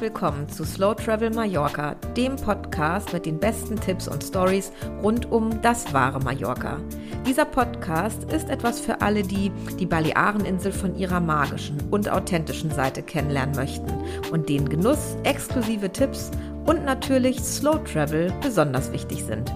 [0.00, 4.72] willkommen zu Slow Travel Mallorca, dem Podcast mit den besten Tipps und Stories
[5.02, 6.78] rund um das wahre Mallorca.
[7.26, 13.02] Dieser Podcast ist etwas für alle, die die Baleareninsel von ihrer magischen und authentischen Seite
[13.02, 13.92] kennenlernen möchten
[14.32, 16.30] und denen Genuss, exklusive Tipps
[16.64, 19.52] und natürlich Slow Travel besonders wichtig sind.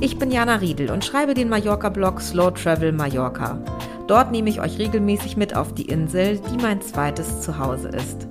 [0.00, 3.58] Ich bin Jana Riedel und schreibe den Mallorca-Blog Slow Travel Mallorca.
[4.06, 8.29] Dort nehme ich euch regelmäßig mit auf die Insel, die mein zweites Zuhause ist.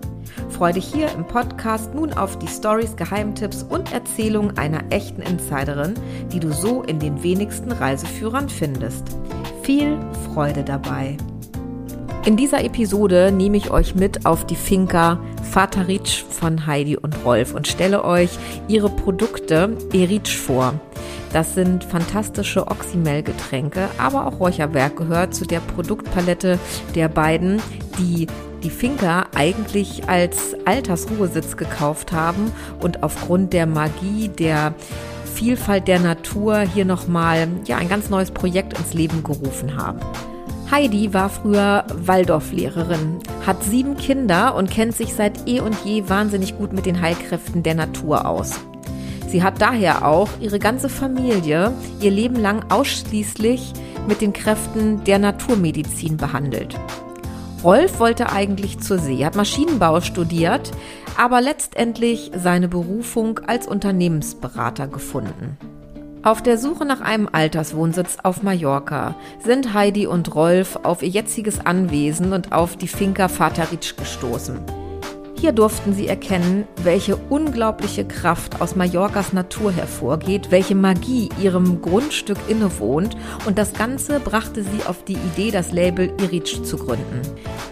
[0.60, 5.94] Freue dich hier im Podcast nun auf die Stories, Geheimtipps und Erzählungen einer echten Insiderin,
[6.34, 9.06] die du so in den wenigsten Reiseführern findest.
[9.64, 11.16] Viel Freude dabei!
[12.26, 17.54] In dieser Episode nehme ich euch mit auf die Finca Vaterich von Heidi und Rolf
[17.54, 18.32] und stelle euch
[18.68, 20.74] ihre Produkte Erich vor.
[21.32, 26.60] Das sind fantastische Oxymel-Getränke, aber auch Räucherwerk gehört zu der Produktpalette
[26.96, 27.62] der beiden,
[27.98, 28.28] die
[28.64, 34.74] die Finca eigentlich als Altersruhesitz gekauft haben und aufgrund der Magie der
[35.34, 40.00] Vielfalt der Natur hier nochmal ja, ein ganz neues Projekt ins Leben gerufen haben.
[40.72, 46.58] Heidi war früher Waldorflehrerin, hat sieben Kinder und kennt sich seit eh und je wahnsinnig
[46.58, 48.60] gut mit den Heilkräften der Natur aus.
[49.28, 53.74] Sie hat daher auch ihre ganze Familie ihr Leben lang ausschließlich
[54.08, 56.76] mit den Kräften der Naturmedizin behandelt.
[57.64, 60.72] Rolf wollte eigentlich zur See, hat Maschinenbau studiert,
[61.18, 65.58] aber letztendlich seine Berufung als Unternehmensberater gefunden.
[66.24, 71.66] Auf der Suche nach einem Alterswohnsitz auf Mallorca sind Heidi und Rolf auf ihr jetziges
[71.66, 74.60] Anwesen und auf die Finca Vaterich gestoßen.
[75.40, 82.38] Hier durften sie erkennen, welche unglaubliche Kraft aus Mallorcas Natur hervorgeht, welche Magie ihrem Grundstück
[82.50, 87.22] innewohnt und das Ganze brachte sie auf die Idee, das Label Irich zu gründen.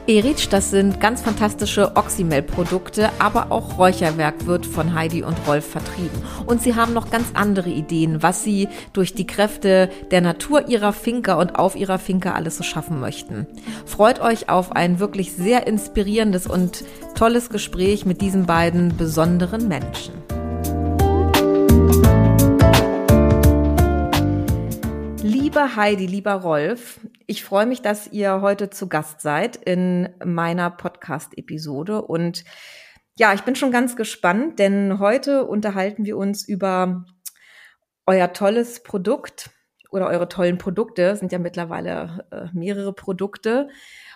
[0.05, 6.23] Irich, das sind ganz fantastische Oxymel-Produkte, aber auch Räucherwerk wird von Heidi und Rolf vertrieben.
[6.45, 10.93] Und sie haben noch ganz andere Ideen, was sie durch die Kräfte der Natur ihrer
[10.93, 13.45] Finca und auf ihrer Finca alles so schaffen möchten.
[13.85, 17.56] Freut euch auf ein wirklich sehr inspirierendes und tolles Gespräch
[18.05, 20.13] mit diesen beiden besonderen Menschen.
[25.23, 30.69] Liebe Heidi, lieber Rolf, ich freue mich, dass ihr heute zu Gast seid in meiner
[30.69, 32.03] Podcast-Episode.
[32.03, 32.43] Und
[33.17, 37.05] ja, ich bin schon ganz gespannt, denn heute unterhalten wir uns über
[38.05, 39.49] euer tolles Produkt
[39.89, 43.69] oder eure tollen Produkte, es sind ja mittlerweile äh, mehrere Produkte,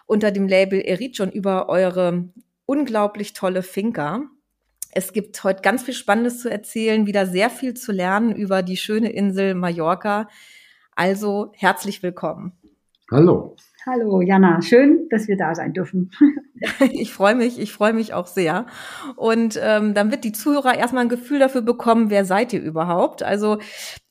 [0.06, 2.30] unter dem Label Erich und über eure
[2.66, 4.24] unglaublich tolle Finca.
[4.94, 8.78] Es gibt heute ganz viel Spannendes zu erzählen, wieder sehr viel zu lernen über die
[8.78, 10.28] schöne Insel Mallorca.
[10.96, 12.54] Also herzlich willkommen.
[13.10, 13.56] Hallo.
[13.86, 14.62] Hallo, Jana.
[14.62, 16.12] Schön, dass wir da sein dürfen.
[16.92, 18.68] ich freue mich, ich freue mich auch sehr.
[19.16, 23.24] Und ähm, dann wird die Zuhörer erstmal ein Gefühl dafür bekommen, wer seid ihr überhaupt?
[23.24, 23.58] Also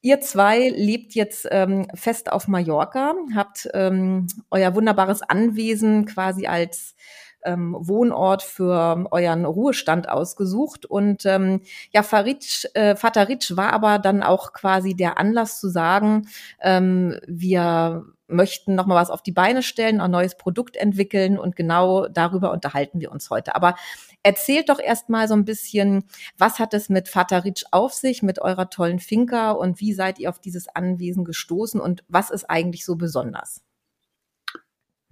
[0.01, 6.97] ihr zwei lebt jetzt ähm, fest auf Mallorca, habt ähm, euer wunderbares Anwesen quasi als
[7.45, 10.87] ähm, Wohnort für euren Ruhestand ausgesucht.
[10.87, 11.61] Und ähm,
[11.93, 12.95] ja, Farid, äh,
[13.29, 16.29] Ritsch war aber dann auch quasi der Anlass zu sagen,
[16.61, 21.57] ähm, wir möchten noch mal was auf die Beine stellen, ein neues Produkt entwickeln und
[21.57, 23.55] genau darüber unterhalten wir uns heute.
[23.55, 23.75] Aber
[24.23, 26.05] erzählt doch erst mal so ein bisschen,
[26.39, 27.11] was hat es mit
[27.45, 31.81] Ritsch auf sich, mit eurer tollen Finca und wie seid ihr auf dieses Anwesen gestoßen
[31.81, 33.63] und was ist eigentlich so besonders?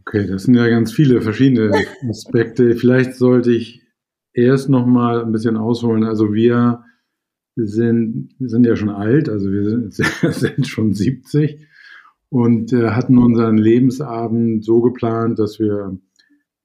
[0.09, 1.71] Okay, das sind ja ganz viele verschiedene
[2.09, 2.75] Aspekte.
[2.77, 3.83] Vielleicht sollte ich
[4.33, 6.03] erst noch mal ein bisschen ausholen.
[6.05, 6.83] Also wir
[7.57, 11.67] sind, wir sind ja schon alt, also wir sind, schon 70
[12.31, 15.99] und äh, hatten unseren Lebensabend so geplant, dass wir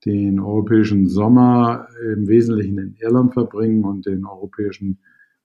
[0.06, 5.00] den europäischen Sommer im Wesentlichen in Irland verbringen und den europäischen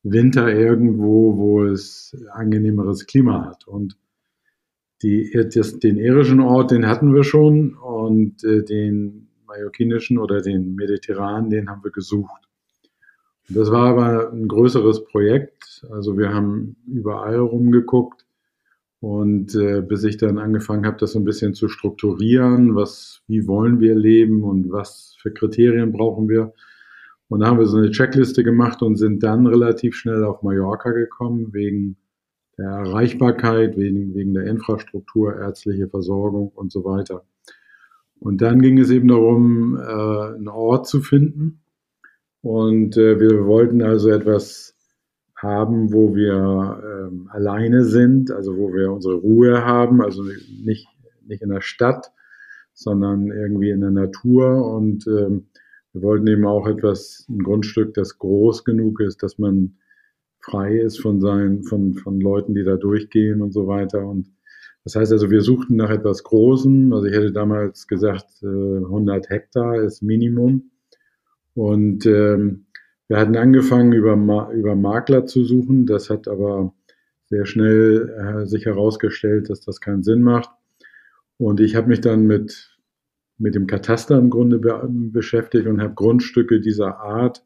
[0.05, 3.67] Winter irgendwo, wo es angenehmeres Klima hat.
[3.67, 3.97] Und
[5.03, 7.77] die, das, den irischen Ort, den hatten wir schon
[8.09, 12.49] und äh, den mallorquinischen oder den mediterranen, den haben wir gesucht.
[13.49, 15.87] Und das war aber ein größeres Projekt.
[15.91, 18.27] Also wir haben überall rumgeguckt
[19.01, 23.47] und äh, bis ich dann angefangen habe, das so ein bisschen zu strukturieren, was, wie
[23.47, 26.53] wollen wir leben und was für Kriterien brauchen wir.
[27.29, 30.91] Und da haben wir so eine Checkliste gemacht und sind dann relativ schnell auf Mallorca
[30.91, 31.97] gekommen wegen
[32.57, 37.25] der Erreichbarkeit, wegen, wegen der Infrastruktur, ärztliche Versorgung und so weiter.
[38.21, 41.63] Und dann ging es eben darum, äh, einen Ort zu finden.
[42.41, 44.75] Und äh, wir wollten also etwas
[45.37, 50.89] haben, wo wir ähm, alleine sind, also wo wir unsere Ruhe haben, also nicht,
[51.27, 52.13] nicht in der Stadt,
[52.75, 55.47] sondern irgendwie in der Natur und ähm,
[55.93, 59.79] wir wollten eben auch etwas, ein Grundstück, das groß genug ist, dass man
[60.39, 64.07] frei ist von seinen, von, von Leuten, die da durchgehen und so weiter.
[64.07, 64.31] Und
[64.89, 66.95] das heißt also, wir suchten nach etwas Großem.
[66.95, 70.71] Also ich hätte damals gesagt, 100 Hektar ist Minimum.
[71.53, 72.65] Und ähm,
[73.07, 75.85] wir hatten angefangen, über, Makler zu suchen.
[75.85, 76.73] Das hat aber
[77.27, 80.49] sehr schnell äh, sich herausgestellt, dass das keinen Sinn macht.
[81.37, 82.75] Und ich habe mich dann mit,
[83.37, 87.45] mit dem Kataster im Grunde be beschäftigt und habe Grundstücke dieser Art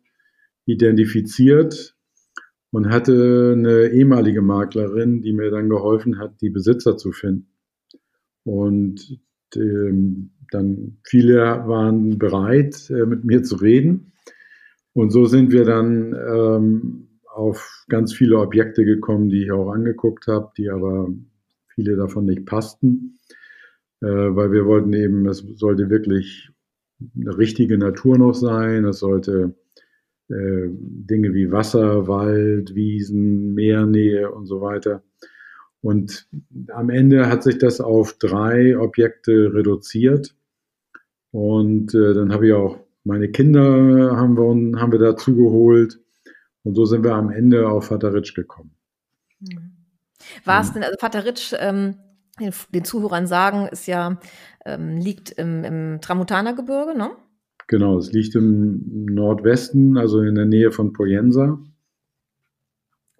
[0.65, 1.97] identifiziert
[2.73, 7.47] und hatte eine ehemalige Maklerin, die mir dann geholfen hat, die Besitzer zu finden.
[8.45, 9.21] Und
[9.55, 14.13] ähm, dann viele waren bereit, äh, mit mir zu reden.
[14.95, 20.27] Und so sind wir dann ähm, auf ganz viele Objekte gekommen, die ich auch angeguckt
[20.27, 21.09] habe, die aber
[21.69, 23.19] viele davon nicht passten,
[24.01, 26.51] äh, weil wir wollten eben, es sollte wirklich
[27.17, 29.55] eine richtige Natur noch sein, es sollte
[30.33, 35.03] äh, Dinge wie Wasser, Wald, Wiesen, Meernähe und so weiter.
[35.83, 36.29] Und
[36.69, 40.35] am Ende hat sich das auf drei Objekte reduziert.
[41.33, 45.99] Und äh, dann habe ich auch meine Kinder haben wir, haben wir dazu geholt.
[46.65, 48.71] Und so sind wir am Ende auf Vateritsch gekommen.
[49.41, 49.73] Hm.
[50.45, 51.97] War es denn, also Vateritsch, ähm,
[52.39, 54.21] den, den, Zuhörern sagen, ist ja,
[54.65, 57.11] ähm, liegt im, im Tramontana-Gebirge, ne?
[57.73, 61.59] Genau, es liegt im Nordwesten, also in der Nähe von Poyensa.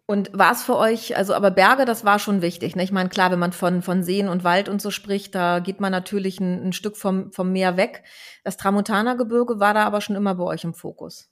[0.05, 2.77] Und war es für euch, also aber Berge, das war schon wichtig.
[2.77, 2.83] Ne?
[2.83, 5.81] Ich meine, klar, wenn man von, von Seen und Wald und so spricht, da geht
[5.81, 8.03] man natürlich ein, ein Stück vom, vom Meer weg.
[8.45, 11.31] Das Tramontana-Gebirge war da aber schon immer bei euch im Fokus.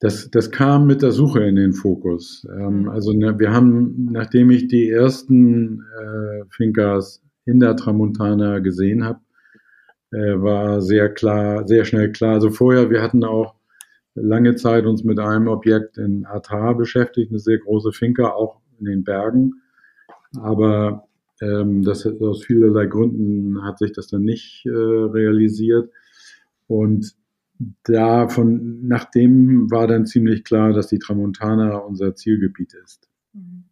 [0.00, 2.46] Das, das kam mit der Suche in den Fokus.
[2.54, 2.88] Ähm, mhm.
[2.90, 9.20] also ne, wir haben, nachdem ich die ersten äh, Finkers in der Tramontana gesehen habe,
[10.18, 12.34] war sehr klar, sehr schnell klar.
[12.34, 13.54] Also vorher, wir hatten auch
[14.14, 18.86] lange Zeit uns mit einem Objekt in Atar beschäftigt, eine sehr große Finca, auch in
[18.86, 19.62] den Bergen.
[20.40, 21.08] Aber
[21.40, 25.90] ähm, das, aus vielerlei Gründen hat sich das dann nicht äh, realisiert.
[26.66, 27.14] Und
[27.84, 33.08] davon, nachdem war dann ziemlich klar, dass die Tramontana unser Zielgebiet ist.
[33.32, 33.64] Mhm.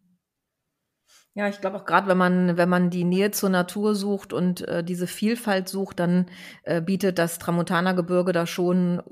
[1.35, 4.67] Ja, ich glaube auch gerade, wenn man, wenn man die Nähe zur Natur sucht und
[4.67, 6.27] äh, diese Vielfalt sucht, dann
[6.61, 9.03] äh, bietet das Tramontana-Gebirge da schon äh,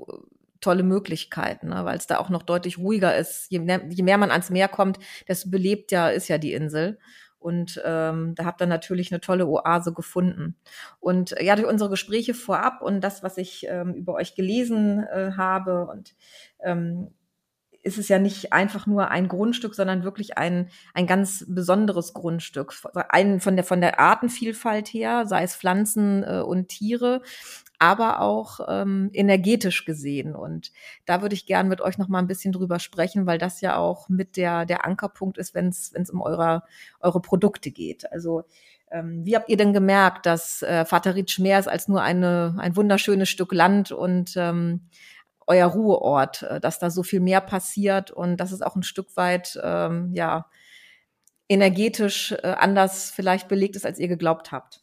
[0.60, 1.84] tolle Möglichkeiten, ne?
[1.84, 3.50] weil es da auch noch deutlich ruhiger ist.
[3.50, 6.98] Je mehr, je mehr man ans Meer kommt, desto belebt ja ist ja die Insel.
[7.40, 10.54] Und ähm, da habt ihr natürlich eine tolle Oase gefunden.
[11.00, 15.32] Und ja, durch unsere Gespräche vorab und das, was ich ähm, über euch gelesen äh,
[15.36, 16.14] habe und
[16.60, 17.08] ähm,
[17.82, 22.74] ist es ja nicht einfach nur ein Grundstück, sondern wirklich ein, ein ganz besonderes Grundstück.
[23.08, 27.22] Ein, von, der, von der Artenvielfalt her, sei es Pflanzen äh, und Tiere,
[27.80, 30.36] aber auch ähm, energetisch gesehen.
[30.36, 30.70] Und
[31.04, 33.76] da würde ich gern mit euch noch mal ein bisschen drüber sprechen, weil das ja
[33.76, 36.62] auch mit der, der Ankerpunkt ist, wenn es um eure,
[37.00, 38.10] eure Produkte geht.
[38.12, 38.44] Also
[38.92, 42.76] ähm, wie habt ihr denn gemerkt, dass äh, Vateritsch mehr ist als nur eine, ein
[42.76, 44.82] wunderschönes Stück Land und ähm,
[45.46, 49.16] euer Ruheort, äh, dass da so viel mehr passiert und dass es auch ein Stück
[49.16, 50.46] weit ähm, ja
[51.48, 54.82] energetisch äh, anders vielleicht belegt ist, als ihr geglaubt habt.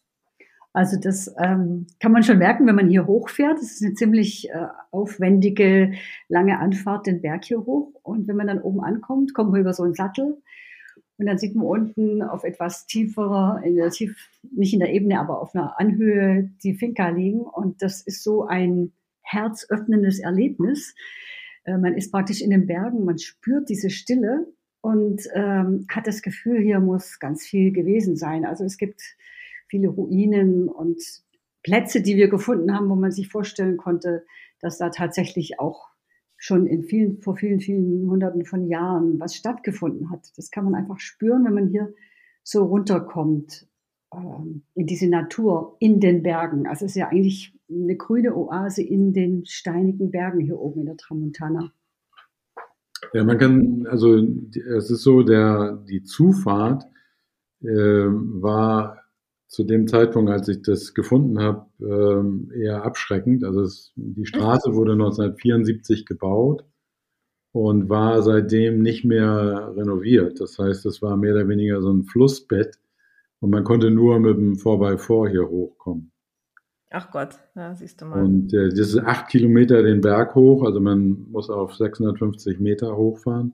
[0.71, 3.57] Also das ähm, kann man schon merken, wenn man hier hochfährt.
[3.57, 5.93] Es ist eine ziemlich äh, aufwendige,
[6.27, 7.93] lange Anfahrt den Berg hier hoch.
[8.03, 10.37] Und wenn man dann oben ankommt, kommt man über so einen Sattel.
[11.17, 15.19] Und dann sieht man unten auf etwas tieferer, in der tief, nicht in der Ebene,
[15.19, 17.41] aber auf einer Anhöhe die Finca liegen.
[17.41, 18.93] Und das ist so ein
[19.31, 20.95] herzöffnendes Erlebnis.
[21.63, 24.47] Äh, man ist praktisch in den Bergen, man spürt diese Stille
[24.81, 28.45] und ähm, hat das Gefühl, hier muss ganz viel gewesen sein.
[28.45, 29.01] Also es gibt
[29.67, 31.01] viele Ruinen und
[31.63, 34.25] Plätze, die wir gefunden haben, wo man sich vorstellen konnte,
[34.61, 35.89] dass da tatsächlich auch
[36.37, 40.31] schon in vielen, vor vielen, vielen Hunderten von Jahren was stattgefunden hat.
[40.37, 41.93] Das kann man einfach spüren, wenn man hier
[42.43, 43.67] so runterkommt
[44.11, 46.65] in diese Natur in den Bergen.
[46.67, 50.85] Also es ist ja eigentlich eine grüne Oase in den steinigen Bergen hier oben in
[50.87, 51.71] der Tramontana.
[53.13, 56.85] Ja, man kann, also es ist so, der, die Zufahrt
[57.61, 58.97] äh, war
[59.47, 63.43] zu dem Zeitpunkt, als ich das gefunden habe, äh, eher abschreckend.
[63.43, 66.65] Also es, die Straße wurde 1974 gebaut
[67.51, 70.39] und war seitdem nicht mehr renoviert.
[70.39, 72.77] Das heißt, es war mehr oder weniger so ein Flussbett
[73.39, 76.11] und man konnte nur mit dem 4x4 hier hochkommen.
[76.91, 78.23] Ach Gott, ja, siehst du mal.
[78.23, 82.95] Und äh, das ist acht Kilometer den Berg hoch, also man muss auf 650 Meter
[82.97, 83.53] hochfahren.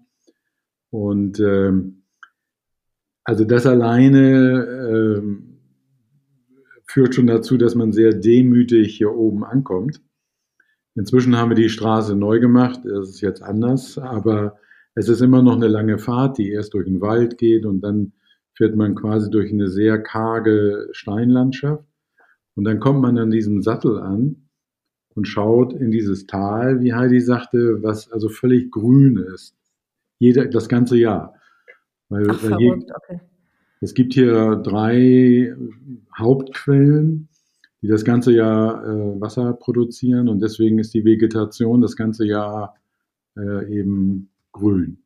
[0.89, 2.03] Und ähm,
[3.25, 5.57] also das alleine ähm,
[6.85, 10.01] führt schon dazu, dass man sehr demütig hier oben ankommt.
[10.93, 14.57] Inzwischen haben wir die Straße neu gemacht, das ist jetzt anders, aber
[14.93, 18.13] es ist immer noch eine lange Fahrt, die erst durch den Wald geht und dann
[18.55, 21.85] fährt man quasi durch eine sehr karge Steinlandschaft
[22.55, 24.47] und dann kommt man an diesem Sattel an
[25.13, 29.55] und schaut in dieses Tal, wie Heidi sagte, was also völlig grün ist.
[30.19, 31.35] Jeder, das ganze Jahr.
[32.09, 33.19] Weil, Ach, weil verrückt, okay.
[33.81, 35.55] Es gibt hier drei
[36.17, 37.27] Hauptquellen,
[37.81, 42.75] die das ganze Jahr äh, Wasser produzieren und deswegen ist die Vegetation das ganze Jahr
[43.37, 45.04] äh, eben grün.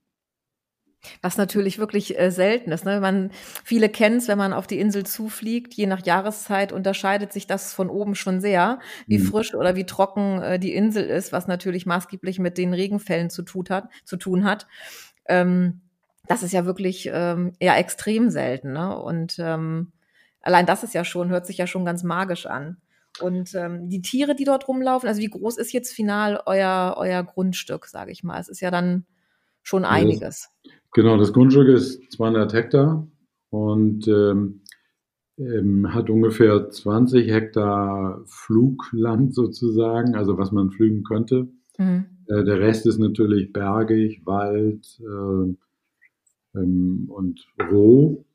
[1.22, 2.86] Was natürlich wirklich äh, selten ist.
[2.86, 3.00] Ne?
[3.00, 3.32] Man,
[3.64, 5.74] viele kennen es, wenn man auf die Insel zufliegt.
[5.74, 9.24] Je nach Jahreszeit unterscheidet sich das von oben schon sehr, wie mhm.
[9.24, 13.44] frisch oder wie trocken äh, die Insel ist, was natürlich maßgeblich mit den Regenfällen zu,
[13.44, 14.68] tut hat, zu tun hat.
[15.26, 15.82] Ähm,
[16.28, 18.74] das ist ja wirklich ähm, eher extrem selten.
[18.74, 18.98] Ne?
[19.00, 19.94] Und ähm,
[20.42, 22.78] allein das ist ja schon, hört sich ja schon ganz magisch an.
[23.22, 27.24] Und ähm, die Tiere, die dort rumlaufen, also wie groß ist jetzt final euer, euer
[27.24, 28.40] Grundstück, sage ich mal?
[28.40, 29.06] Es ist ja dann
[29.64, 30.50] schon einiges.
[30.94, 33.08] Genau, das Grundstück ist 200 Hektar
[33.50, 34.62] und ähm,
[35.38, 41.48] ähm, hat ungefähr 20 Hektar Flugland sozusagen, also was man flügen könnte.
[41.78, 42.06] Mhm.
[42.28, 45.56] Äh, der Rest ist natürlich bergig, Wald äh,
[46.60, 48.26] ähm, und roh.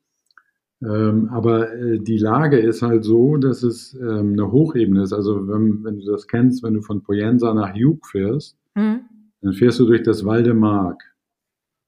[0.83, 5.13] Ähm, aber äh, die Lage ist halt so, dass es ähm, eine Hochebene ist.
[5.13, 9.01] Also wenn, wenn, du das kennst, wenn du von Poyensa nach Juk fährst, mhm.
[9.41, 11.14] dann fährst du durch das Waldemark.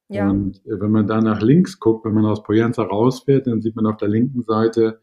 [0.10, 0.30] Ja.
[0.30, 3.76] Und äh, wenn man da nach links guckt, wenn man aus Poyenza rausfährt, dann sieht
[3.76, 5.00] man auf der linken Seite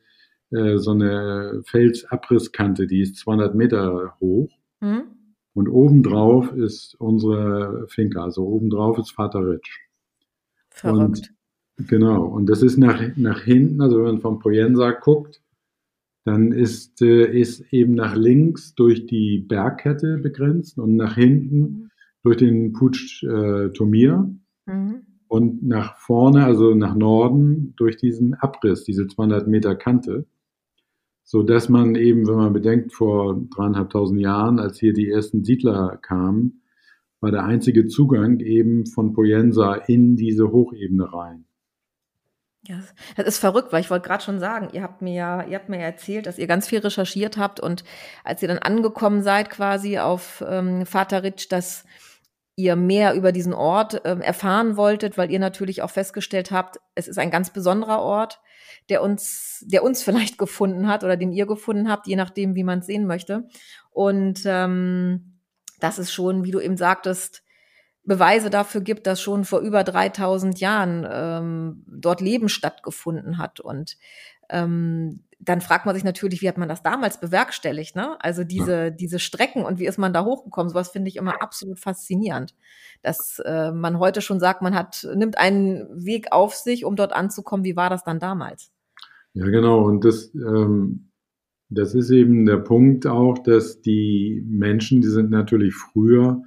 [0.51, 4.51] äh, so eine Felsabrisskante, die ist 200 Meter hoch.
[4.81, 5.03] Mhm.
[5.55, 9.79] Und obendrauf ist unsere Finca, also obendrauf ist Vater Ritsch.
[10.71, 11.33] Verrückt.
[11.79, 15.41] Und, genau, und das ist nach, nach hinten, also wenn man von Poyensa guckt,
[16.25, 21.91] dann ist, äh, ist eben nach links durch die Bergkette begrenzt und nach hinten mhm.
[22.23, 24.35] durch den Putsch äh, Tomir.
[24.67, 25.07] Mhm.
[25.29, 30.27] Und nach vorne, also nach Norden, durch diesen Abriss, diese 200 Meter Kante,
[31.25, 35.97] so dass man eben, wenn man bedenkt, vor dreieinhalbtausend Jahren, als hier die ersten Siedler
[35.97, 36.63] kamen,
[37.21, 41.47] war der einzige Zugang eben von Poyensa in diese Hochebene rein.
[42.67, 42.81] Ja,
[43.17, 45.69] das ist verrückt, weil ich wollte gerade schon sagen, ihr habt mir ja, ihr habt
[45.69, 47.85] mir ja erzählt, dass ihr ganz viel recherchiert habt und
[48.25, 51.85] als ihr dann angekommen seid quasi auf ähm, Vater Ritsch, dass
[52.57, 57.09] ihr mehr über diesen Ort äh, erfahren wolltet, weil ihr natürlich auch festgestellt habt, es
[57.09, 58.41] ist ein ganz besonderer Ort,
[58.89, 62.65] der uns, der uns vielleicht gefunden hat oder den ihr gefunden habt, je nachdem, wie
[62.65, 63.49] man es sehen möchte.
[63.91, 65.41] Und ähm,
[65.81, 67.43] das ist schon, wie du eben sagtest,
[68.07, 73.61] Beweise dafür gibt, dass schon vor über 3000 Jahren ähm, dort Leben stattgefunden hat.
[73.61, 73.97] Und
[74.51, 78.17] ähm, dann fragt man sich natürlich, wie hat man das damals bewerkstelligt, ne?
[78.21, 80.71] Also diese, diese Strecken und wie ist man da hochgekommen?
[80.71, 82.55] Sowas finde ich immer absolut faszinierend.
[83.03, 87.13] Dass äh, man heute schon sagt, man hat, nimmt einen Weg auf sich, um dort
[87.13, 87.65] anzukommen.
[87.65, 88.71] Wie war das dann damals?
[89.35, 89.85] Ja, genau.
[89.85, 91.11] Und das, ähm,
[91.69, 96.43] das ist eben der Punkt auch, dass die Menschen, die sind natürlich früher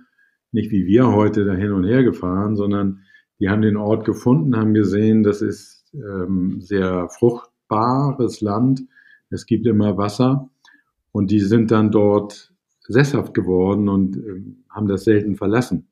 [0.52, 3.04] nicht wie wir heute da hin und her gefahren, sondern
[3.40, 8.84] die haben den Ort gefunden, haben gesehen, das ist ähm, sehr fruchtbar fruchtbares Land.
[9.30, 10.50] Es gibt immer Wasser
[11.12, 12.54] und die sind dann dort
[12.88, 15.88] sesshaft geworden und äh, haben das selten verlassen.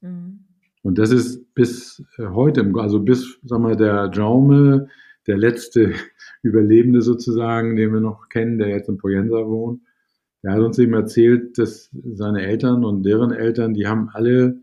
[0.00, 0.40] Mhm.
[0.82, 4.88] Und das ist bis äh, heute, also bis, sag mal, der Jaume,
[5.26, 5.92] der letzte
[6.42, 9.82] Überlebende sozusagen, den wir noch kennen, der jetzt in Poyensa wohnt,
[10.42, 14.58] der hat uns eben erzählt, dass seine Eltern und deren Eltern, die haben alle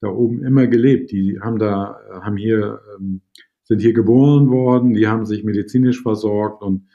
[0.00, 1.10] da oben immer gelebt.
[1.12, 3.20] Die haben da, haben hier ähm,
[3.68, 6.88] sind hier geboren worden, die haben sich medizinisch versorgt und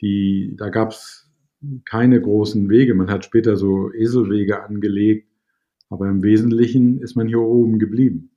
[0.00, 1.30] die, da gab es
[1.84, 2.94] keine großen Wege.
[2.94, 5.28] Man hat später so Eselwege angelegt,
[5.90, 8.30] aber im Wesentlichen ist man hier oben geblieben.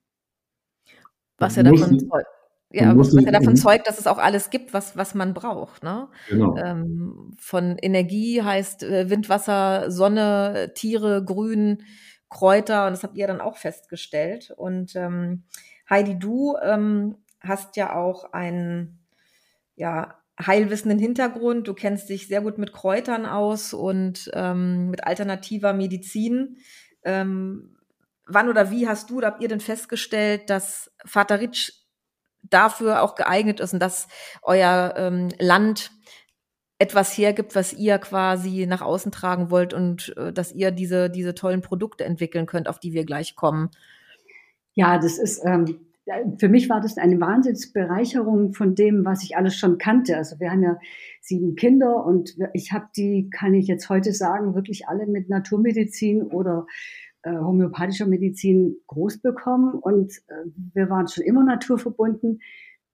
[1.37, 2.27] Was ja davon zeugt.
[2.71, 5.83] Ja, was, ja davon zeugt, dass es auch alles gibt, was, was man braucht.
[5.83, 6.07] Ne?
[6.27, 6.57] Genau.
[6.57, 11.83] Ähm, von Energie heißt äh, Wind, Wasser, Sonne, Tiere, Grün,
[12.29, 14.51] Kräuter und das habt ihr dann auch festgestellt.
[14.57, 15.43] Und ähm,
[15.89, 17.15] Heidi, du ähm,
[17.47, 18.99] hast ja auch einen
[19.75, 21.67] ja, heilwissenden Hintergrund.
[21.67, 26.57] Du kennst dich sehr gut mit Kräutern aus und ähm, mit alternativer Medizin.
[27.03, 27.77] Ähm,
[28.25, 31.71] wann oder wie hast du oder habt ihr denn festgestellt, dass Vater Ritsch
[32.41, 34.07] dafür auch geeignet ist und dass
[34.41, 35.91] euer ähm, Land
[36.77, 41.33] etwas hergibt, was ihr quasi nach außen tragen wollt und äh, dass ihr diese, diese
[41.33, 43.71] tollen Produkte entwickeln könnt, auf die wir gleich kommen?
[44.73, 45.79] Ja, das ist, ähm,
[46.37, 50.15] für mich war das eine Wahnsinnsbereicherung von dem, was ich alles schon kannte.
[50.17, 50.77] Also wir haben ja
[51.21, 56.21] sieben Kinder und ich habe die, kann ich jetzt heute sagen, wirklich alle mit Naturmedizin
[56.21, 56.67] oder
[57.23, 62.39] äh, homöopathischer Medizin groß bekommen und äh, wir waren schon immer naturverbunden.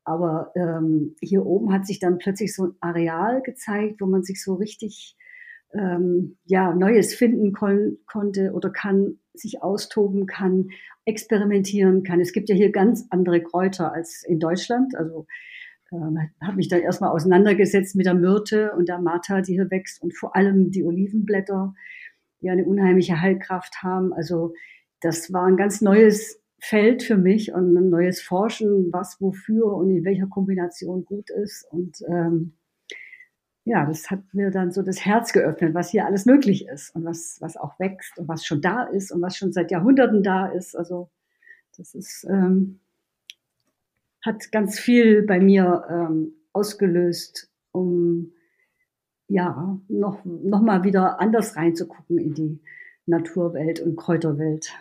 [0.04, 4.42] Aber ähm, hier oben hat sich dann plötzlich so ein Areal gezeigt, wo man sich
[4.42, 5.16] so richtig
[5.74, 10.70] ähm, ja, Neues finden kon konnte oder kann, sich austoben kann,
[11.06, 12.20] experimentieren kann.
[12.20, 14.96] Es gibt ja hier ganz andere Kräuter als in Deutschland.
[14.96, 15.26] Also
[15.92, 20.02] ähm, habe mich dann erstmal auseinandergesetzt mit der Myrte und der Mata, die hier wächst
[20.02, 21.74] und vor allem die Olivenblätter,
[22.42, 24.14] die eine unheimliche Heilkraft haben.
[24.14, 24.54] Also
[25.02, 29.90] das war ein ganz neues Feld für mich und ein neues Forschen, was wofür und
[29.90, 31.66] in welcher Kombination gut ist.
[31.72, 32.54] Und ähm,
[33.64, 37.06] ja, das hat mir dann so das Herz geöffnet, was hier alles möglich ist und
[37.06, 40.48] was, was auch wächst und was schon da ist und was schon seit Jahrhunderten da
[40.48, 40.76] ist.
[40.76, 41.10] Also
[41.78, 42.80] das ist, ähm,
[44.24, 48.34] hat ganz viel bei mir ähm, ausgelöst, um
[49.28, 52.60] ja noch, noch mal wieder anders reinzugucken in die
[53.06, 54.74] Naturwelt und Kräuterwelt.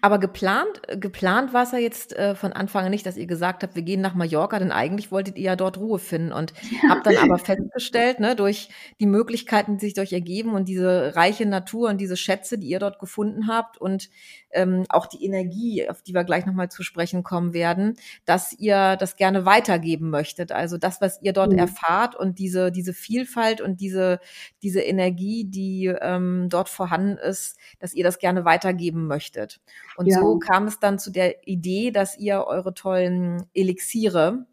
[0.00, 3.62] Aber geplant, geplant war es ja jetzt äh, von Anfang an nicht, dass ihr gesagt
[3.62, 6.90] habt, wir gehen nach Mallorca, denn eigentlich wolltet ihr ja dort Ruhe finden und ja.
[6.90, 8.68] habt dann aber festgestellt, ne, durch
[9.00, 12.78] die Möglichkeiten, die sich durch ergeben und diese reiche Natur und diese Schätze, die ihr
[12.78, 14.10] dort gefunden habt und
[14.50, 18.96] ähm, auch die Energie, auf die wir gleich nochmal zu sprechen kommen werden, dass ihr
[18.96, 20.52] das gerne weitergeben möchtet.
[20.52, 21.58] Also das, was ihr dort mhm.
[21.58, 24.20] erfahrt und diese, diese Vielfalt und diese,
[24.62, 29.61] diese Energie, die ähm, dort vorhanden ist, dass ihr das gerne weitergeben möchtet.
[29.96, 30.20] Und ja.
[30.20, 34.46] so kam es dann zu der Idee, dass ihr eure tollen Elixiere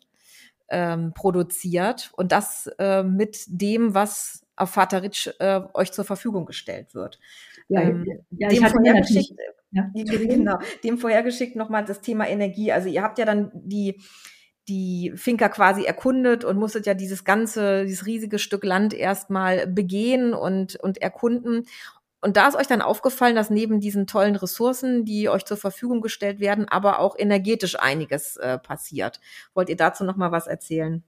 [0.69, 6.45] ähm, produziert und das äh, mit dem, was auf Vater Ritsch äh, euch zur Verfügung
[6.45, 7.19] gestellt wird.
[7.69, 9.33] Ja, ähm, ja mir natürlich,
[9.71, 9.89] ja.
[9.93, 12.71] genau, dem vorhergeschickt nochmal das Thema Energie.
[12.71, 14.01] Also ihr habt ja dann die
[14.69, 20.33] die Finca quasi erkundet und musstet ja dieses ganze, dieses riesige Stück Land erstmal begehen
[20.33, 21.65] und, und erkunden.
[22.21, 26.01] Und da ist euch dann aufgefallen, dass neben diesen tollen Ressourcen, die euch zur Verfügung
[26.01, 29.21] gestellt werden, aber auch energetisch einiges äh, passiert.
[29.53, 31.03] Wollt ihr dazu noch mal was erzählen?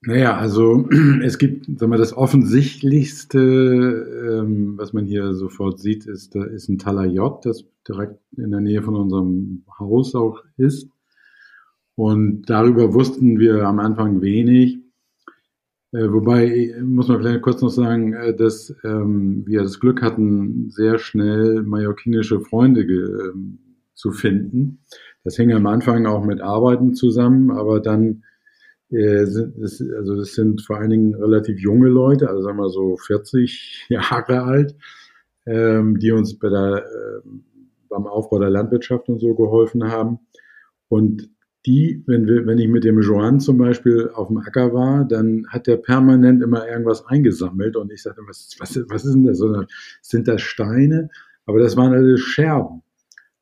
[0.00, 0.88] Naja, also
[1.22, 3.38] es gibt, sagen wir, das offensichtlichste,
[4.40, 8.60] ähm, was man hier sofort sieht, ist, da ist ein Talayot, das direkt in der
[8.60, 10.88] Nähe von unserem Haus auch ist.
[11.96, 14.77] Und darüber wussten wir am Anfang wenig.
[15.92, 20.70] Äh, wobei, muss man vielleicht kurz noch sagen, äh, dass ähm, wir das Glück hatten,
[20.70, 23.32] sehr schnell mallorquinische Freunde äh,
[23.94, 24.80] zu finden.
[25.24, 28.22] Das hing am Anfang auch mit Arbeiten zusammen, aber dann
[28.90, 32.68] äh, sind es, also das sind vor allen Dingen relativ junge Leute, also sagen wir
[32.68, 34.76] so 40 Jahre alt,
[35.46, 37.28] ähm, die uns bei der, äh,
[37.88, 40.18] beim Aufbau der Landwirtschaft und so geholfen haben.
[40.88, 41.30] Und
[41.66, 45.46] die, wenn, wir, wenn ich mit dem Joan zum Beispiel auf dem Acker war, dann
[45.48, 49.42] hat der permanent immer irgendwas eingesammelt und ich sagte, was, was, was ist denn das?
[50.00, 51.10] Sind das Steine?
[51.46, 52.82] Aber das waren alles Scherben.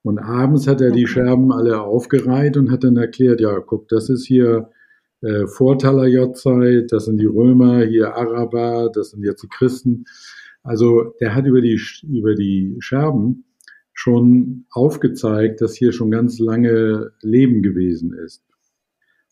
[0.03, 4.09] Und abends hat er die Scherben alle aufgereiht und hat dann erklärt, ja, guck, das
[4.09, 4.71] ist hier
[5.21, 10.05] äh, vor Talajot-Zeit, das sind die Römer, hier Araber, das sind jetzt die Christen.
[10.63, 13.46] Also der hat über die, über die Scherben
[13.97, 18.45] schon aufgezeigt, dass hier schon ganz lange Leben gewesen ist.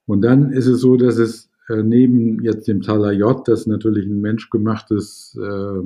[0.06, 4.20] Und dann ist es so, dass es äh, neben jetzt dem Talayot, das natürlich ein
[4.20, 5.82] menschgemachtes äh,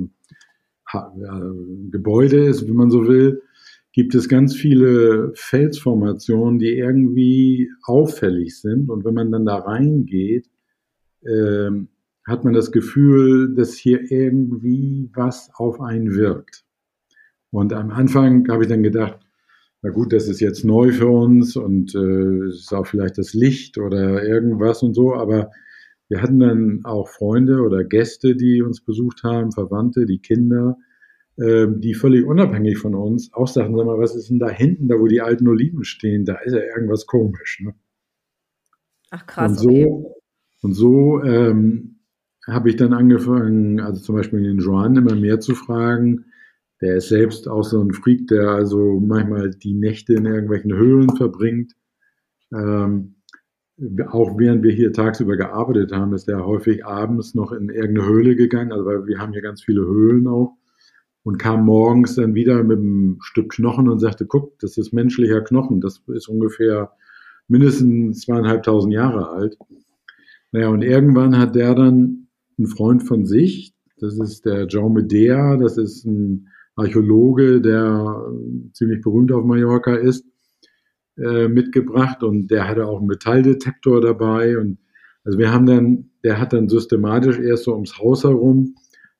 [1.91, 3.43] Gebäude ist, wie man so will,
[3.91, 8.89] gibt es ganz viele Felsformationen, die irgendwie auffällig sind.
[8.89, 10.49] Und wenn man dann da reingeht,
[11.21, 11.69] äh,
[12.25, 16.63] hat man das Gefühl, dass hier irgendwie was auf einen wirkt.
[17.51, 19.19] Und am Anfang habe ich dann gedacht,
[19.81, 23.33] na gut, das ist jetzt neu für uns und äh, es ist auch vielleicht das
[23.33, 25.51] Licht oder irgendwas und so, aber
[26.09, 30.75] wir hatten dann auch Freunde oder Gäste, die uns besucht haben, Verwandte, die Kinder,
[31.37, 34.87] äh, die völlig unabhängig von uns auch sagten, sag mal, was ist denn da hinten,
[34.89, 37.61] da wo die alten Oliven stehen, da ist ja irgendwas komisch.
[37.63, 37.73] Ne?
[39.11, 39.51] Ach krass.
[39.51, 40.15] Und so, okay.
[40.63, 41.99] und so ähm,
[42.45, 46.25] habe ich dann angefangen, also zum Beispiel den Joan immer mehr zu fragen,
[46.81, 51.15] der ist selbst auch so ein Freak, der also manchmal die Nächte in irgendwelchen Höhlen
[51.15, 51.73] verbringt.
[52.53, 53.15] Ähm,
[54.09, 58.35] auch während wir hier tagsüber gearbeitet haben, ist er häufig abends noch in irgendeine Höhle
[58.35, 60.57] gegangen, also weil wir haben hier ganz viele Höhlen auch
[61.23, 65.41] und kam morgens dann wieder mit einem Stück Knochen und sagte, guck, das ist menschlicher
[65.41, 66.91] Knochen, das ist ungefähr
[67.47, 69.57] mindestens zweieinhalbtausend Jahre alt.
[70.51, 75.57] Naja, und irgendwann hat der dann einen Freund von sich, das ist der Jaume Dea,
[75.57, 78.25] das ist ein Archäologe, der
[78.73, 80.25] ziemlich berühmt auf Mallorca ist,
[81.17, 84.79] äh, mitgebracht und der hatte auch einen Metalldetektor dabei und
[85.23, 88.73] also wir haben dann, der hat dann systematisch erst so ums Haus herum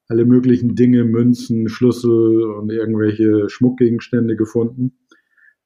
[0.10, 4.98] alle möglichen Dinge, Münzen, Schlüssel und irgendwelche Schmuckgegenstände gefunden.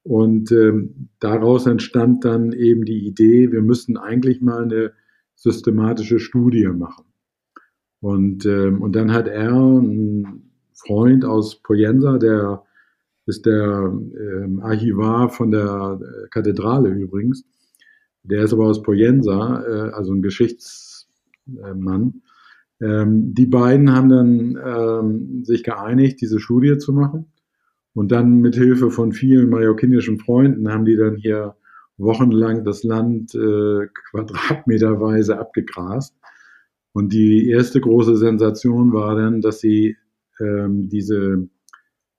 [0.03, 4.91] Und ähm, daraus entstand dann eben die Idee, wir müssten eigentlich mal eine
[5.35, 7.05] systematische Studie machen.
[8.01, 12.63] Und, ähm, und dann hat er, ein Freund aus Poyenza, der
[13.25, 17.45] ist der ähm, Archivar von der Kathedrale übrigens,
[18.23, 22.21] der ist aber aus Poyenza, äh, also ein Geschichtsmann.
[22.81, 27.27] Ähm, die beiden haben dann ähm, sich geeinigt, diese Studie zu machen.
[27.93, 31.55] Und dann mit Hilfe von vielen mallorquinischen Freunden haben die dann hier
[31.97, 36.15] wochenlang das Land äh, quadratmeterweise abgegrast.
[36.91, 39.97] Und die erste große Sensation war dann, dass sie
[40.39, 41.47] ähm, diese,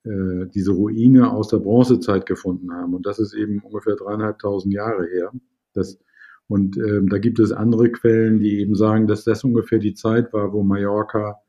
[0.05, 2.95] äh, diese Ruine aus der Bronzezeit gefunden haben.
[2.95, 5.33] Und das ist eben ungefähr dreieinhalbtausend Jahre her.
[5.73, 5.99] Das,
[6.47, 10.33] und ähm, da gibt es andere Quellen, die eben sagen, dass das ungefähr die Zeit
[10.33, 11.41] war, wo Mallorca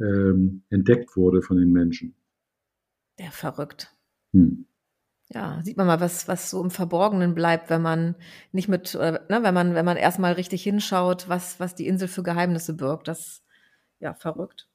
[0.00, 2.14] ähm, entdeckt wurde von den Menschen.
[3.18, 3.94] Ja, verrückt.
[4.32, 4.66] Hm.
[5.30, 8.14] Ja, sieht man mal, was, was so im Verborgenen bleibt, wenn man
[8.52, 12.08] nicht mit, äh, ne, wenn man, wenn man erstmal richtig hinschaut, was, was die Insel
[12.08, 13.08] für Geheimnisse birgt.
[13.08, 13.42] Das,
[14.00, 14.68] ja, verrückt.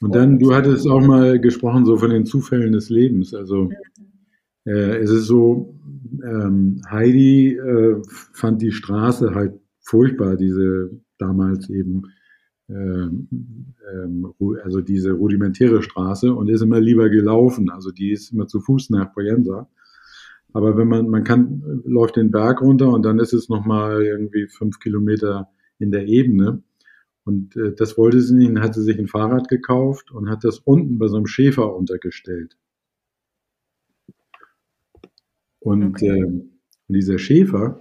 [0.00, 3.34] Und dann, du hattest auch mal gesprochen, so von den Zufällen des Lebens.
[3.34, 3.70] Also,
[4.64, 5.78] äh, es ist so,
[6.24, 12.04] ähm, Heidi äh, fand die Straße halt furchtbar, diese damals eben
[12.70, 13.28] ähm,
[13.92, 14.32] ähm,
[14.62, 17.68] also diese rudimentäre Straße und ist immer lieber gelaufen.
[17.70, 19.68] Also die ist immer zu Fuß nach Poyensa.
[20.52, 24.46] Aber wenn man, man kann, läuft den Berg runter und dann ist es nochmal irgendwie
[24.46, 26.62] fünf Kilometer in der Ebene.
[27.24, 30.58] Und äh, das wollte sie nicht, hat sie sich ein Fahrrad gekauft und hat das
[30.58, 32.56] unten bei so einem Schäfer untergestellt.
[35.58, 36.20] Und okay.
[36.20, 36.42] äh,
[36.88, 37.78] dieser Schäfer,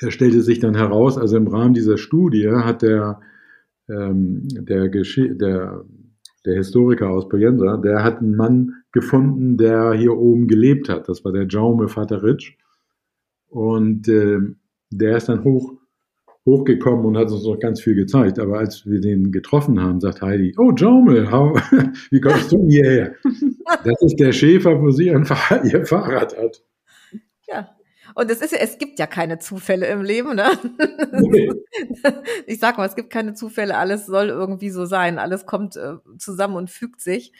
[0.00, 3.20] er stellte sich dann heraus, also im Rahmen dieser Studie hat der
[3.88, 5.84] ähm, der, der,
[6.44, 11.08] der Historiker aus Poyensa, der hat einen Mann gefunden, der hier oben gelebt hat.
[11.08, 12.56] Das war der Jaume Vateric.
[13.48, 14.40] Und äh,
[14.90, 15.72] der ist dann hoch,
[16.48, 18.38] hochgekommen und hat uns noch ganz viel gezeigt.
[18.38, 21.60] Aber als wir den getroffen haben, sagt Heidi, oh how,
[22.10, 23.14] wie kommst du hierher?
[23.84, 26.62] Das ist der Schäfer, wo sie Fahrrad, ihr Fahrrad hat.
[27.46, 27.68] Ja,
[28.14, 30.50] und es ist ja, es gibt ja keine Zufälle im Leben, ne?
[32.46, 35.96] ich sag mal, es gibt keine Zufälle, alles soll irgendwie so sein, alles kommt äh,
[36.18, 37.32] zusammen und fügt sich.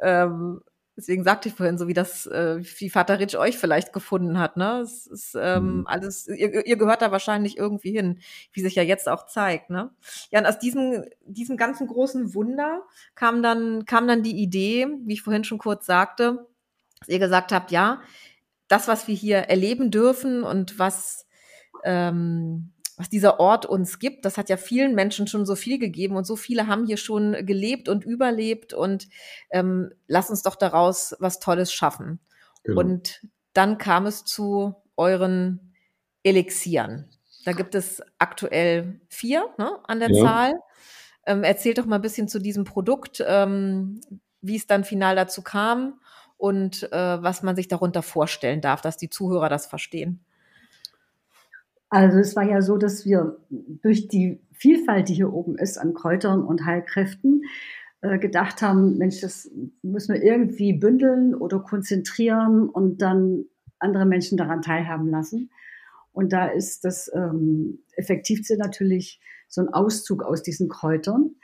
[0.00, 0.60] Ähm,
[0.96, 4.56] deswegen sagte ich vorhin, so wie das, äh, wie Vater Rich euch vielleicht gefunden hat,
[4.56, 4.80] ne?
[4.80, 5.86] Es ist ähm, mhm.
[5.86, 8.20] alles, ihr, ihr gehört da wahrscheinlich irgendwie hin,
[8.52, 9.90] wie sich ja jetzt auch zeigt, ne?
[10.30, 12.82] Ja, und aus diesem, diesem ganzen großen Wunder
[13.14, 16.46] kam dann, kam dann die Idee, wie ich vorhin schon kurz sagte,
[17.00, 18.00] dass ihr gesagt habt, ja,
[18.68, 21.26] das, was wir hier erleben dürfen und was,
[21.84, 26.16] ähm, was dieser Ort uns gibt, das hat ja vielen Menschen schon so viel gegeben
[26.16, 29.08] und so viele haben hier schon gelebt und überlebt und
[29.50, 32.20] ähm, lass uns doch daraus was Tolles schaffen.
[32.64, 32.80] Genau.
[32.80, 35.74] Und dann kam es zu euren
[36.22, 37.08] Elixieren.
[37.44, 40.24] Da gibt es aktuell vier ne, an der ja.
[40.24, 40.52] Zahl.
[41.26, 44.00] Ähm, erzählt doch mal ein bisschen zu diesem Produkt, ähm,
[44.40, 46.00] wie es dann final dazu kam
[46.36, 50.24] und äh, was man sich darunter vorstellen darf, dass die Zuhörer das verstehen.
[51.96, 55.94] Also es war ja so, dass wir durch die Vielfalt, die hier oben ist an
[55.94, 57.44] Kräutern und Heilkräften,
[58.02, 63.46] äh, gedacht haben, Mensch, das müssen wir irgendwie bündeln oder konzentrieren und dann
[63.78, 65.48] andere Menschen daran teilhaben lassen.
[66.12, 71.36] Und da ist das ähm, Effektivste natürlich so ein Auszug aus diesen Kräutern.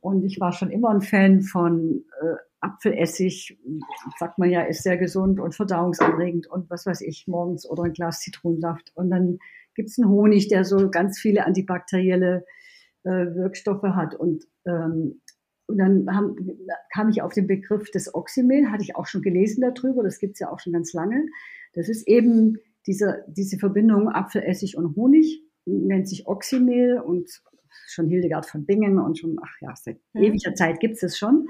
[0.00, 3.58] Und ich war schon immer ein Fan von äh, Apfelessig,
[4.18, 7.92] sagt man ja, ist sehr gesund und verdauungsanregend und was weiß ich, morgens oder ein
[7.92, 8.90] Glas Zitronensaft.
[8.94, 9.38] Und dann
[9.78, 12.44] gibt es einen Honig, der so ganz viele antibakterielle
[13.04, 14.16] äh, Wirkstoffe hat.
[14.16, 15.20] Und, ähm,
[15.66, 16.34] und dann haben,
[16.92, 20.34] kam ich auf den Begriff des Oxymel, hatte ich auch schon gelesen darüber, das gibt
[20.34, 21.26] es ja auch schon ganz lange.
[21.74, 27.30] Das ist eben diese, diese Verbindung Apfelessig und Honig, nennt sich Oxymel und
[27.86, 31.46] schon Hildegard von Bingen und schon, ach ja, seit ewiger Zeit gibt es es schon.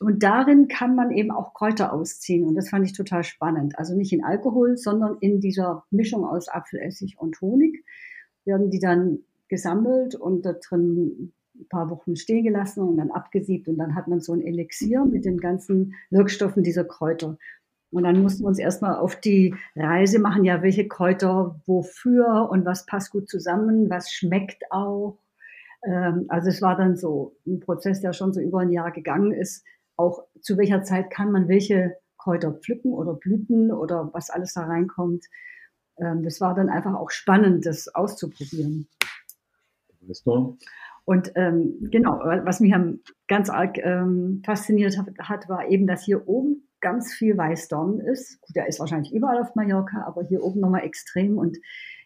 [0.00, 2.48] Und darin kann man eben auch Kräuter ausziehen.
[2.48, 3.78] Und das fand ich total spannend.
[3.78, 7.84] Also nicht in Alkohol, sondern in dieser Mischung aus Apfelessig und Honig
[8.46, 13.68] werden die dann gesammelt und da drin ein paar Wochen stehen gelassen und dann abgesiebt.
[13.68, 17.36] Und dann hat man so ein Elixier mit den ganzen Wirkstoffen dieser Kräuter.
[17.90, 22.64] Und dann mussten wir uns erstmal auf die Reise machen, ja, welche Kräuter wofür und
[22.64, 25.18] was passt gut zusammen, was schmeckt auch.
[25.84, 29.32] Ähm, also es war dann so ein Prozess, der schon so über ein Jahr gegangen
[29.32, 29.62] ist,
[30.00, 34.62] auch zu welcher Zeit kann man welche Kräuter pflücken oder Blüten oder was alles da
[34.62, 35.26] reinkommt.
[35.98, 38.88] Ähm, das war dann einfach auch spannend, das auszuprobieren.
[41.04, 42.74] Und ähm, genau, was mich
[43.26, 48.40] ganz arg ähm, fasziniert hat, war eben, dass hier oben ganz viel Weißdorn ist.
[48.40, 51.36] Gut, der ist wahrscheinlich überall auf Mallorca, aber hier oben nochmal extrem.
[51.36, 51.58] Und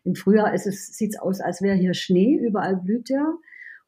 [0.05, 3.35] im Frühjahr sieht es aus, als wäre hier Schnee, überall blüht der.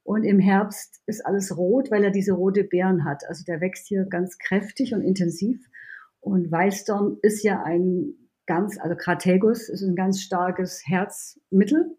[0.07, 3.25] Und im Herbst ist alles rot, weil er diese rote Beeren hat.
[3.29, 5.67] Also der wächst hier ganz kräftig und intensiv.
[6.21, 8.15] Und Weißdorn ist ja ein
[8.47, 11.97] ganz, also Crategus ist ein ganz starkes Herzmittel.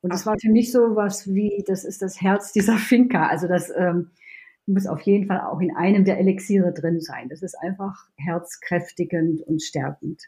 [0.00, 3.26] Und das war für mich so was wie, das ist das Herz dieser Finca.
[3.26, 4.12] Also das ähm,
[4.66, 7.28] muss auf jeden Fall auch in einem der Elixiere drin sein.
[7.30, 10.22] Das ist einfach herzkräftigend und stärkend.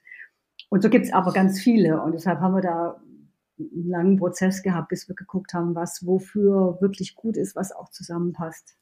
[0.71, 2.03] Und so gibt es aber ganz viele.
[2.03, 3.01] Und deshalb haben wir da
[3.73, 7.91] einen langen Prozess gehabt, bis wir geguckt haben, was wofür wirklich gut ist, was auch
[7.91, 8.77] zusammenpasst.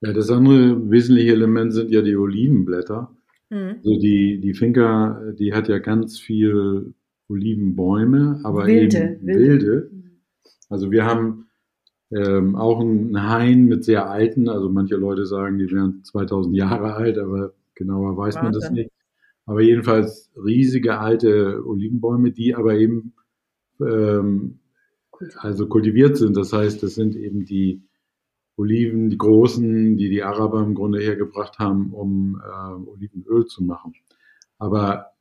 [0.00, 3.14] Ja, das andere wesentliche Element sind ja die Olivenblätter.
[3.50, 3.76] Mhm.
[3.78, 6.94] Also die, die Finca, die hat ja ganz viel
[7.28, 9.48] Olivenbäume, aber wilde, eben wilde.
[9.48, 9.90] wilde.
[10.68, 11.46] Also wir haben
[12.12, 16.94] ähm, auch einen Hain mit sehr alten, also manche Leute sagen, die wären 2000 Jahre
[16.94, 18.42] alt, aber genauer weiß Wahnsinn.
[18.42, 18.90] man das nicht.
[19.46, 23.14] Aber jedenfalls riesige alte Olivenbäume, die aber eben
[23.80, 24.60] ähm,
[25.36, 26.36] also kultiviert sind.
[26.36, 27.82] Das heißt, das sind eben die
[28.56, 33.94] Oliven, die großen, die die Araber im Grunde hergebracht haben, um äh, Olivenöl zu machen.
[34.58, 35.12] Aber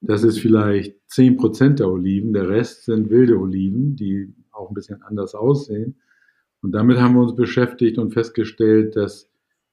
[0.00, 2.32] das ist vielleicht zehn Prozent der Oliven.
[2.32, 6.00] Der Rest sind wilde Oliven, die auch ein bisschen anders aussehen.
[6.62, 9.30] Und damit haben wir uns beschäftigt und festgestellt, dass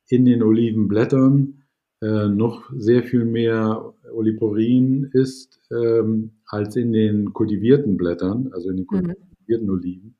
[0.07, 1.63] in den Olivenblättern
[2.01, 8.77] äh, noch sehr viel mehr Oliporin ist ähm, als in den kultivierten Blättern, also in
[8.77, 8.87] den mhm.
[8.87, 9.73] kultivierten mhm.
[9.73, 10.15] Oliven.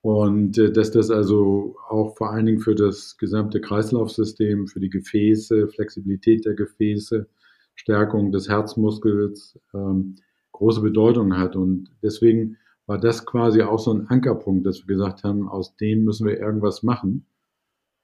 [0.00, 4.90] Und äh, dass das also auch vor allen Dingen für das gesamte Kreislaufsystem, für die
[4.90, 7.28] Gefäße, Flexibilität der Gefäße,
[7.74, 10.16] Stärkung des Herzmuskels ähm,
[10.52, 11.56] große Bedeutung hat.
[11.56, 12.56] Und deswegen
[12.86, 16.40] war das quasi auch so ein Ankerpunkt, dass wir gesagt haben, aus dem müssen wir
[16.40, 17.26] irgendwas machen.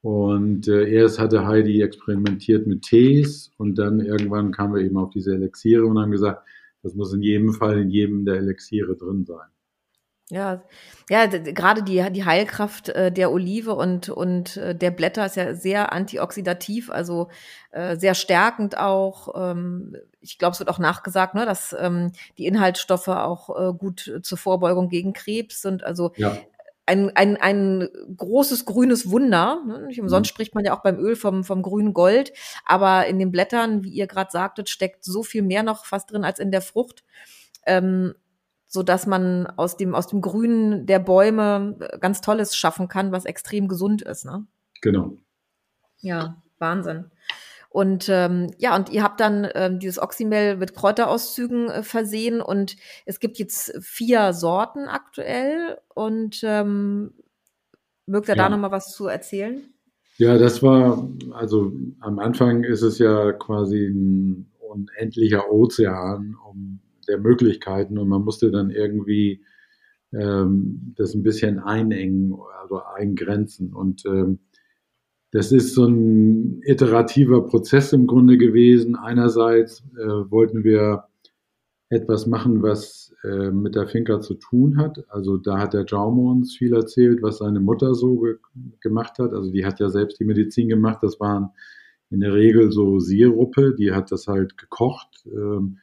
[0.04, 5.08] Und äh, erst hatte Heidi experimentiert mit Tees und dann irgendwann kamen wir eben auf
[5.08, 6.46] diese Elixiere und haben gesagt,
[6.82, 9.48] das muss in jedem Fall in jedem der Elixiere drin sein.
[10.28, 10.62] Ja,
[11.08, 15.54] ja, gerade die, die Heilkraft äh, der Olive und, und äh, der Blätter ist ja
[15.54, 17.30] sehr antioxidativ, also
[17.70, 19.34] äh, sehr stärkend auch.
[19.34, 24.20] Ähm, ich glaube, es wird auch nachgesagt, ne, dass ähm, die Inhaltsstoffe auch äh, gut
[24.22, 25.82] zur Vorbeugung gegen Krebs sind.
[25.82, 26.36] Also ja.
[26.86, 29.62] Ein, ein, ein großes grünes Wunder.
[29.66, 29.86] Ne?
[29.86, 30.34] Nicht umsonst mhm.
[30.34, 32.32] spricht man ja auch beim Öl vom, vom grünen Gold.
[32.64, 36.24] Aber in den Blättern, wie ihr gerade sagtet, steckt so viel mehr noch fast drin
[36.24, 37.04] als in der Frucht.
[37.66, 38.14] Ähm,
[38.66, 43.12] so dass man aus dem, aus dem Grünen der Bäume äh, ganz Tolles schaffen kann,
[43.12, 44.24] was extrem gesund ist.
[44.24, 44.46] Ne?
[44.82, 45.16] Genau.
[46.00, 47.10] Ja, Wahnsinn.
[47.74, 52.76] Und ähm, ja, und ihr habt dann ähm, dieses Oxymel mit Kräuterauszügen äh, versehen und
[53.04, 55.78] es gibt jetzt vier Sorten aktuell.
[55.92, 57.14] Und ähm,
[58.06, 58.44] mögt ihr ja.
[58.44, 59.60] da nochmal was zu erzählen?
[60.18, 67.18] Ja, das war, also am Anfang ist es ja quasi ein unendlicher Ozean, um der
[67.18, 69.44] Möglichkeiten und man musste dann irgendwie
[70.12, 73.74] ähm, das ein bisschen einengen, also eingrenzen.
[73.74, 74.38] Und ähm,
[75.34, 78.94] das ist so ein iterativer Prozess im Grunde gewesen.
[78.94, 81.08] Einerseits äh, wollten wir
[81.88, 85.04] etwas machen, was äh, mit der Finca zu tun hat.
[85.08, 88.36] Also da hat der Jaume uns viel erzählt, was seine Mutter so ge
[88.80, 89.32] gemacht hat.
[89.32, 91.00] Also die hat ja selbst die Medizin gemacht.
[91.02, 91.50] Das waren
[92.10, 95.26] in der Regel so Siruppe, die hat das halt gekocht.
[95.26, 95.78] Ähm,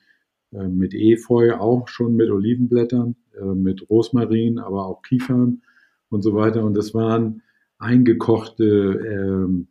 [0.54, 5.62] äh, mit Efeu, auch schon mit Olivenblättern, äh, mit Rosmarin, aber auch Kiefern
[6.10, 6.64] und so weiter.
[6.64, 7.42] Und das waren
[7.82, 9.68] eingekochte ähm,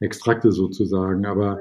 [0.00, 1.60] Extrakte sozusagen, aber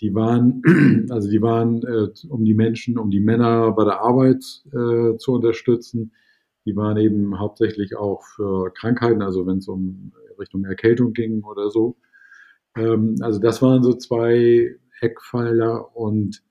[0.00, 0.62] die waren,
[1.10, 5.32] also die waren, äh, um die Menschen, um die Männer bei der Arbeit äh, zu
[5.32, 6.12] unterstützen.
[6.64, 11.70] Die waren eben hauptsächlich auch für Krankheiten, also wenn es um Richtung Erkältung ging oder
[11.70, 11.96] so.
[12.76, 16.42] Ähm, also das waren so zwei Eckpfeiler und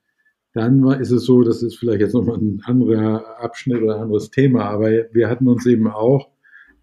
[0.53, 4.01] dann war, ist es so, das ist vielleicht jetzt nochmal ein anderer Abschnitt oder ein
[4.03, 6.29] anderes Thema, aber wir hatten uns eben auch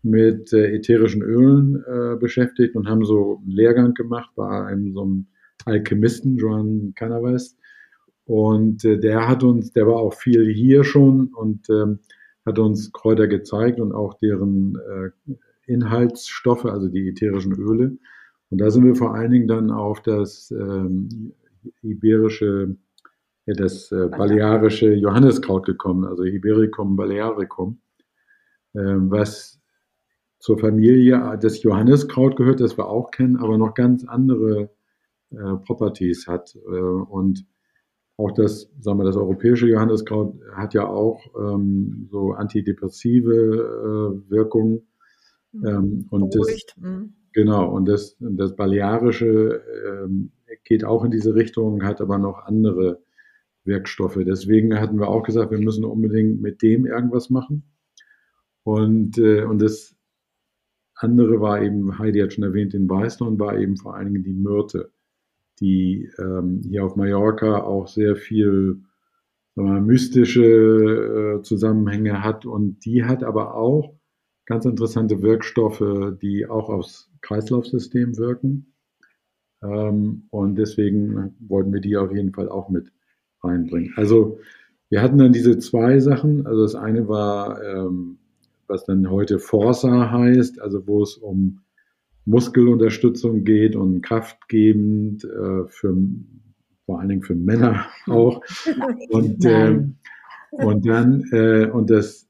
[0.09, 5.03] mit äh, ätherischen Ölen äh, beschäftigt und haben so einen Lehrgang gemacht bei einem so
[5.03, 5.27] einem
[5.64, 7.57] Alchemisten, Joan Canaves.
[8.25, 11.99] Und äh, der hat uns, der war auch viel hier schon und ähm,
[12.47, 15.33] hat uns Kräuter gezeigt und auch deren äh,
[15.66, 17.99] Inhaltsstoffe, also die ätherischen Öle.
[18.51, 21.35] Und da sind wir vor allen Dingen dann auf das ähm,
[21.83, 22.77] iberische
[23.47, 27.81] das äh, balearische Johanniskraut gekommen, also Ibericum balearicum,
[28.75, 29.58] äh, was
[30.38, 34.70] zur Familie des Johanniskraut gehört, das wir auch kennen, aber noch ganz andere
[35.31, 36.55] äh, Properties hat.
[36.55, 37.44] Äh, und
[38.16, 43.33] auch das, sagen wir, das europäische Johanniskraut hat ja auch ähm, so antidepressive
[44.27, 44.83] äh, Wirkung.
[45.53, 45.66] Mhm.
[45.66, 47.14] Ähm, und das, mhm.
[47.33, 50.33] genau, und das, das Balearische ähm,
[50.64, 53.01] geht auch in diese Richtung, hat aber noch andere
[53.64, 54.18] Wirkstoffe.
[54.27, 57.64] Deswegen hatten wir auch gesagt, wir müssen unbedingt mit dem irgendwas machen.
[58.64, 59.94] Und, äh, und das
[60.98, 64.32] andere war eben, Heidi hat schon erwähnt, den Weißdorn war eben vor allen Dingen die
[64.32, 64.90] Myrte,
[65.61, 68.82] die ähm, hier auf Mallorca auch sehr viel
[69.54, 72.46] mal, mystische äh, Zusammenhänge hat.
[72.46, 73.94] Und die hat aber auch
[74.46, 78.74] ganz interessante Wirkstoffe, die auch aufs Kreislaufsystem wirken.
[79.62, 82.92] Ähm, und deswegen wollten wir die auf jeden Fall auch mit
[83.42, 83.92] reinbringen.
[83.96, 84.38] Also
[84.88, 86.46] wir hatten dann diese zwei Sachen.
[86.46, 88.17] Also das eine war, ähm,
[88.68, 91.61] was dann heute Forza heißt, also wo es um
[92.24, 95.96] Muskelunterstützung geht und kraftgebend äh, für
[96.85, 98.42] vor allen Dingen für Männer auch.
[99.11, 99.83] Und, äh,
[100.50, 102.28] und dann äh, und das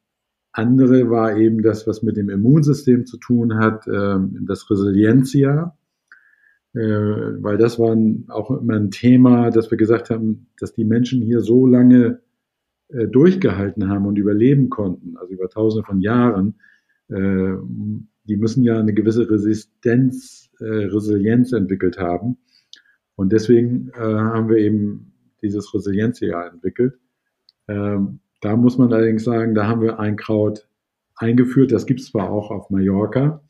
[0.53, 5.77] andere war eben das, was mit dem Immunsystem zu tun hat, äh, das Resilienzia
[6.74, 6.81] äh,
[7.42, 7.96] weil das war
[8.29, 12.20] auch immer ein Thema, dass wir gesagt haben, dass die Menschen hier so lange
[12.88, 16.55] äh, durchgehalten haben und überleben konnten, also über tausende von Jahren,
[17.09, 17.55] äh,
[18.24, 22.37] die müssen ja eine gewisse Resistenz, Resilienz entwickelt haben.
[23.14, 26.98] Und deswegen haben wir eben dieses Resilienzjahr entwickelt.
[27.68, 30.68] Ähm, da muss man allerdings sagen, da haben wir ein Kraut
[31.16, 33.42] eingeführt, das gibt es zwar auch auf Mallorca,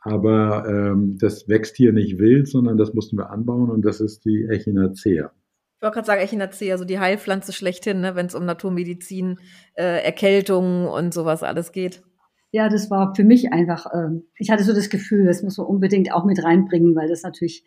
[0.00, 4.24] aber ähm, das wächst hier nicht wild, sondern das mussten wir anbauen und das ist
[4.24, 5.32] die Echinacea.
[5.76, 9.38] Ich wollte gerade sagen, Echinacea, also die Heilpflanze schlechthin, ne, wenn es um Naturmedizin,
[9.74, 12.02] äh, Erkältungen und sowas alles geht.
[12.50, 15.66] Ja, das war für mich einfach, äh, ich hatte so das Gefühl, das muss man
[15.66, 17.64] unbedingt auch mit reinbringen, weil das natürlich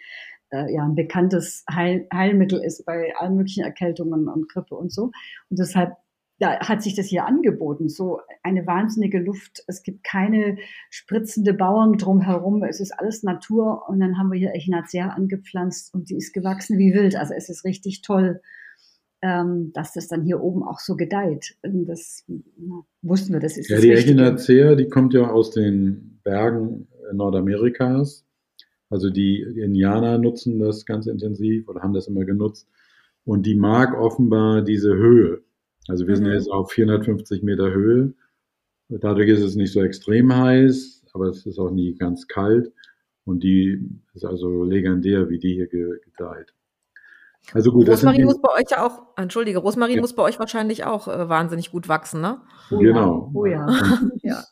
[0.52, 5.12] äh, ja ein bekanntes Heil Heilmittel ist bei allen möglichen Erkältungen und Grippe und so.
[5.50, 5.94] Und deshalb
[6.40, 7.90] da hat sich das hier angeboten.
[7.90, 9.62] So eine wahnsinnige Luft.
[9.68, 10.58] Es gibt keine
[10.90, 12.64] spritzende Bauern drumherum.
[12.64, 13.88] Es ist alles Natur.
[13.90, 17.18] Und dann haben wir hier Echinacea angepflanzt und die ist gewachsen wie wild.
[17.18, 18.42] Also es ist richtig toll,
[19.22, 21.58] ähm, dass das dann hier oben auch so gedeiht.
[21.62, 26.88] Das na, wussten wir, das ist Ja, die Echinacea, die kommt ja aus den Bergen
[27.12, 28.26] Nordamerikas.
[28.90, 32.68] Also die Indianer nutzen das ganz intensiv oder haben das immer genutzt.
[33.26, 35.44] Und die mag offenbar diese Höhe.
[35.90, 36.26] Also wir mhm.
[36.26, 38.14] sind jetzt auf 450 Meter Höhe.
[38.90, 42.72] Dadurch ist es nicht so extrem heiß, aber es ist auch nie ganz kalt.
[43.26, 46.54] Und die ist also legendär, wie die hier gedeiht.
[47.54, 50.02] Also gut, Rosmarin muss bei euch ja auch, entschuldige, Rosmarin ja.
[50.02, 52.42] muss bei euch wahrscheinlich auch äh, wahnsinnig gut wachsen, ne?
[52.70, 53.32] Oh, genau.
[53.34, 53.68] Oh ja.
[54.24, 54.44] ja.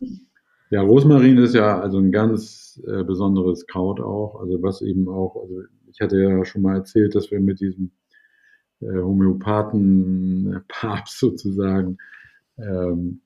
[0.70, 0.82] ja.
[0.82, 4.40] Rosmarin ist ja also ein ganz äh, besonderes Kraut auch.
[4.40, 7.92] Also was eben auch, also ich hatte ja schon mal erzählt, dass wir mit diesem
[8.82, 11.98] äh, Homöopathen-Papst sozusagen
[12.58, 13.22] ähm,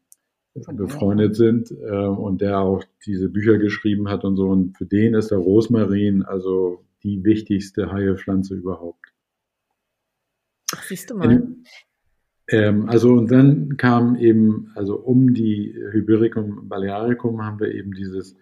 [0.74, 4.50] befreundet sind äh, und der auch diese Bücher geschrieben hat und so.
[4.50, 9.14] Und für den ist der Rosmarin also die wichtigste Heilpflanze überhaupt.
[10.74, 11.48] Ach, siehst du mal.
[12.50, 18.36] Ähm, also und dann kam eben, also um die Hypericum balearicum haben wir eben dieses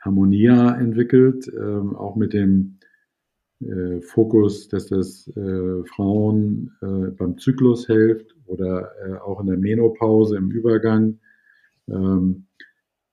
[0.00, 2.78] Harmonia entwickelt, ähm, auch mit dem
[3.60, 9.58] äh, Fokus, dass das äh, Frauen äh, beim Zyklus hilft oder äh, auch in der
[9.58, 11.18] Menopause im Übergang.
[11.88, 12.46] Ähm,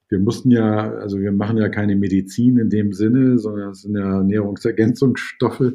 [0.09, 3.95] wir mussten ja, also wir machen ja keine Medizin in dem Sinne, sondern es sind
[3.95, 5.73] ja Ernährungsergänzungsstoffe.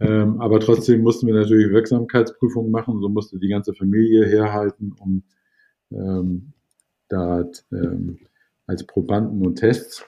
[0.00, 3.00] Ähm, aber trotzdem mussten wir natürlich Wirksamkeitsprüfungen machen.
[3.00, 5.22] So musste die ganze Familie herhalten, um
[5.92, 6.52] ähm,
[7.08, 8.18] da ähm,
[8.66, 10.04] als Probanden und Tests.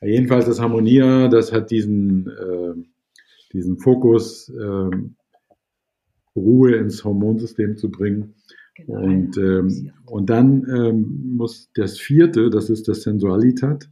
[0.00, 2.74] Jedenfalls das Harmonia, das hat diesen äh,
[3.52, 5.16] diesen Fokus, ähm,
[6.34, 8.34] Ruhe ins Hormonsystem zu bringen.
[8.74, 9.02] Genau.
[9.02, 13.90] Und, ähm, und dann ähm, muss das vierte, das ist das Sensualitat.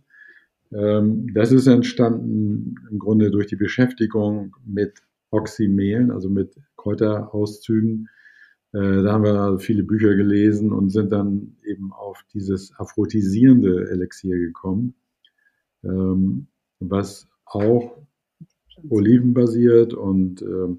[0.73, 8.09] Ähm, das ist entstanden im Grunde durch die Beschäftigung mit Oxymelen, also mit Kräuterauszügen.
[8.73, 14.39] Äh, da haben wir viele Bücher gelesen und sind dann eben auf dieses aphrodisierende Elixier
[14.39, 14.95] gekommen,
[15.85, 16.47] ähm,
[16.79, 17.99] was auch
[18.89, 20.77] olivenbasiert und äh,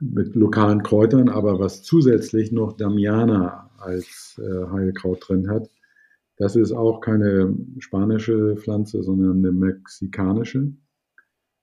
[0.00, 5.70] mit lokalen Kräutern, aber was zusätzlich noch Damiana als äh, Heilkraut drin hat.
[6.36, 10.72] Das ist auch keine spanische Pflanze, sondern eine mexikanische.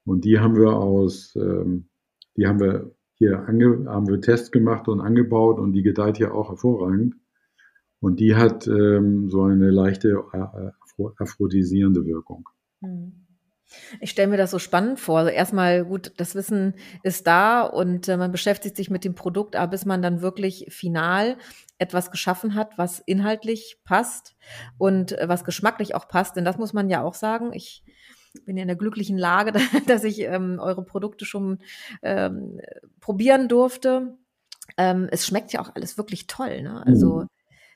[0.05, 1.89] Und die haben wir aus, ähm,
[2.37, 6.33] die haben wir hier ange, haben wir Tests gemacht und angebaut und die gedeiht hier
[6.33, 7.15] auch hervorragend.
[7.99, 10.71] Und die hat ähm, so eine leichte äh,
[11.17, 12.47] aphrodisierende Wirkung.
[12.81, 13.28] Hm.
[13.99, 15.19] Ich stelle mir das so spannend vor.
[15.19, 19.55] Also erstmal gut, das Wissen ist da und äh, man beschäftigt sich mit dem Produkt,
[19.55, 21.37] aber bis man dann wirklich final
[21.77, 24.35] etwas geschaffen hat, was inhaltlich passt
[24.77, 26.35] und äh, was geschmacklich auch passt.
[26.35, 27.53] Denn das muss man ja auch sagen.
[27.53, 27.83] Ich
[28.45, 29.53] bin ja in der glücklichen Lage,
[29.87, 31.59] dass ich ähm, eure Produkte schon
[32.01, 32.59] ähm,
[32.99, 34.17] probieren durfte.
[34.77, 36.61] Ähm, es schmeckt ja auch alles wirklich toll.
[36.61, 36.83] Ne?
[36.85, 37.25] Also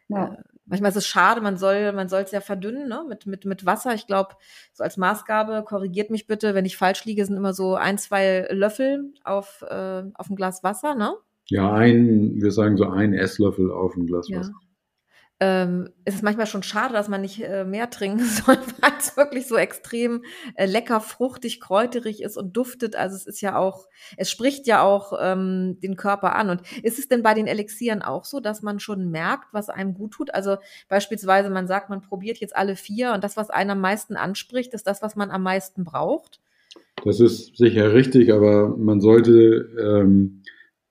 [0.09, 0.37] ja.
[0.65, 3.05] Manchmal ist es schade, man soll, man soll es ja verdünnen, ne?
[3.07, 3.93] Mit, mit, mit Wasser.
[3.93, 4.35] Ich glaube,
[4.73, 8.47] so als Maßgabe, korrigiert mich bitte, wenn ich falsch liege, sind immer so ein, zwei
[8.49, 11.13] Löffel auf, äh, auf ein Glas Wasser, ne?
[11.47, 14.39] Ja, ein, wir sagen so ein Esslöffel auf ein Glas ja.
[14.39, 14.53] Wasser
[15.43, 19.17] ähm, ist es manchmal schon schade, dass man nicht äh, mehr trinken soll, weil es
[19.17, 20.23] wirklich so extrem
[20.55, 22.95] äh, lecker, fruchtig, kräuterig ist und duftet.
[22.95, 26.49] Also es ist ja auch, es spricht ja auch ähm, den Körper an.
[26.49, 29.93] Und ist es denn bei den Elixieren auch so, dass man schon merkt, was einem
[29.93, 30.33] gut tut?
[30.33, 34.15] Also beispielsweise, man sagt, man probiert jetzt alle vier und das, was einen am meisten
[34.15, 36.39] anspricht, ist das, was man am meisten braucht?
[37.03, 40.43] Das ist sicher richtig, aber man sollte, ähm,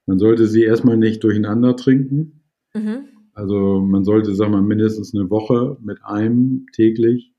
[0.05, 2.43] man sollte sie erstmal nicht durcheinander trinken.
[2.75, 7.33] Mhm also man sollte, sagen wir mal, mindestens eine Woche mit einem täglich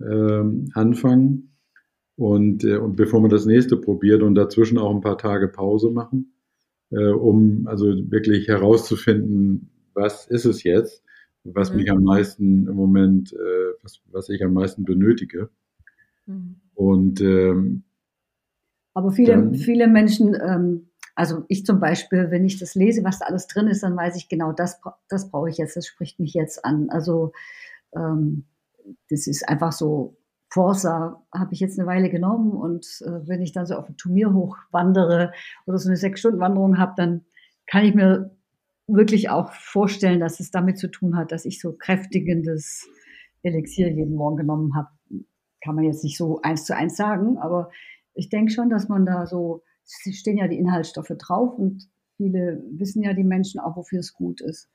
[0.00, 1.56] ähm, anfangen
[2.16, 5.90] und, äh, und bevor man das nächste probiert und dazwischen auch ein paar Tage Pause
[5.90, 6.34] machen,
[6.90, 11.02] äh, um also wirklich herauszufinden, was ist es jetzt,
[11.44, 11.76] was mhm.
[11.76, 15.48] mich am meisten im Moment, äh, was, was ich am meisten benötige.
[16.26, 16.56] Mhm.
[16.74, 17.84] Und ähm,
[18.94, 23.18] aber viele, dann, viele Menschen ähm, also ich zum Beispiel, wenn ich das lese, was
[23.18, 26.18] da alles drin ist, dann weiß ich genau, das, das brauche ich jetzt, das spricht
[26.20, 26.88] mich jetzt an.
[26.90, 27.32] Also
[27.94, 28.46] ähm,
[29.10, 30.16] das ist einfach so,
[30.52, 33.96] Forsa habe ich jetzt eine Weile genommen und äh, wenn ich dann so auf ein
[33.96, 35.32] Turnier hochwandere
[35.66, 37.24] oder so eine Sechs-Stunden-Wanderung habe, dann
[37.66, 38.36] kann ich mir
[38.86, 42.86] wirklich auch vorstellen, dass es damit zu tun hat, dass ich so kräftigendes
[43.42, 44.88] Elixier jeden Morgen genommen habe.
[45.64, 47.70] Kann man jetzt nicht so eins zu eins sagen, aber
[48.12, 53.02] ich denke schon, dass man da so stehen ja die Inhaltsstoffe drauf und viele wissen
[53.02, 54.68] ja die Menschen auch, wofür es gut ist.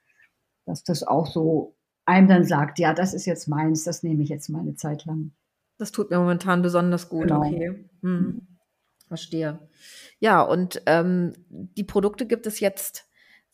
[0.65, 4.29] Dass das auch so einem dann sagt, ja, das ist jetzt meins, das nehme ich
[4.29, 5.31] jetzt mal eine Zeit lang.
[5.77, 7.41] Das tut mir momentan besonders gut, genau.
[7.41, 7.89] okay.
[8.01, 8.47] Hm.
[9.07, 9.59] Verstehe.
[10.19, 13.06] Ja, und ähm, die Produkte gibt es jetzt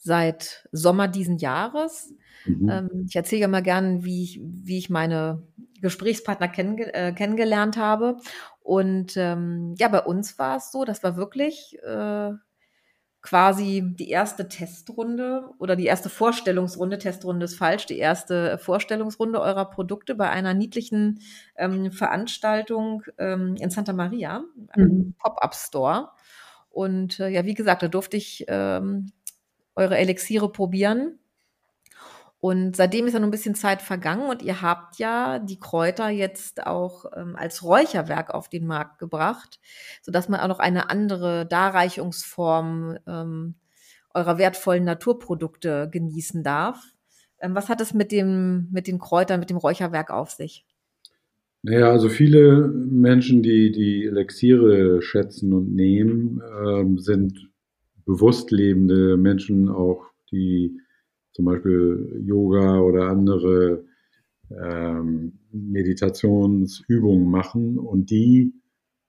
[0.04, 2.14] seit Sommer diesen Jahres.
[2.46, 2.70] Mhm.
[2.70, 5.44] Ähm, ich erzähle ja mal gern, wie ich, wie ich meine
[5.82, 8.18] Gesprächspartner kennenge äh, kennengelernt habe.
[8.62, 12.32] Und ähm, ja, bei uns war es so, das war wirklich äh,
[13.22, 19.66] quasi die erste Testrunde oder die erste Vorstellungsrunde, Testrunde ist falsch, die erste Vorstellungsrunde eurer
[19.66, 21.22] Produkte bei einer niedlichen
[21.56, 25.16] ähm, Veranstaltung ähm, in Santa Maria, einem mhm.
[25.18, 26.10] Pop-up-Store.
[26.70, 29.12] Und äh, ja, wie gesagt, da durfte ich ähm,
[29.76, 31.20] eure Elixiere probieren
[32.44, 36.10] und seitdem ist ja noch ein bisschen Zeit vergangen und ihr habt ja die Kräuter
[36.10, 39.62] jetzt auch ähm, als Räucherwerk auf den Markt gebracht,
[40.02, 43.56] sodass man auch noch eine andere Darreichungsform ähm,
[44.14, 46.84] eurer wertvollen Naturprodukte genießen darf.
[47.40, 50.66] Ähm, was hat es mit dem, mit den Kräutern, mit dem Räucherwerk auf sich?
[51.62, 57.53] Naja, also viele Menschen, die die Elixiere schätzen und nehmen, ähm, sind
[58.06, 60.80] bewusst lebende Menschen auch, die
[61.34, 63.86] zum Beispiel Yoga oder andere
[64.52, 68.54] ähm, Meditationsübungen machen und die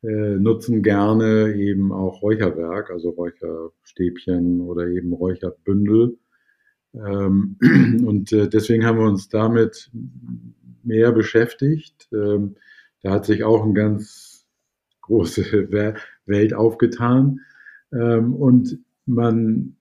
[0.03, 6.19] äh, nutzen gerne eben auch Räucherwerk, also Räucherstäbchen oder eben Räucherbündel.
[6.95, 7.57] Ähm,
[8.07, 9.91] und äh, deswegen haben wir uns damit
[10.83, 12.09] mehr beschäftigt.
[12.13, 12.57] Ähm,
[13.03, 14.47] da hat sich auch eine ganz
[15.03, 15.71] große
[16.27, 17.41] Welt aufgetan.
[17.95, 19.77] Ähm, und man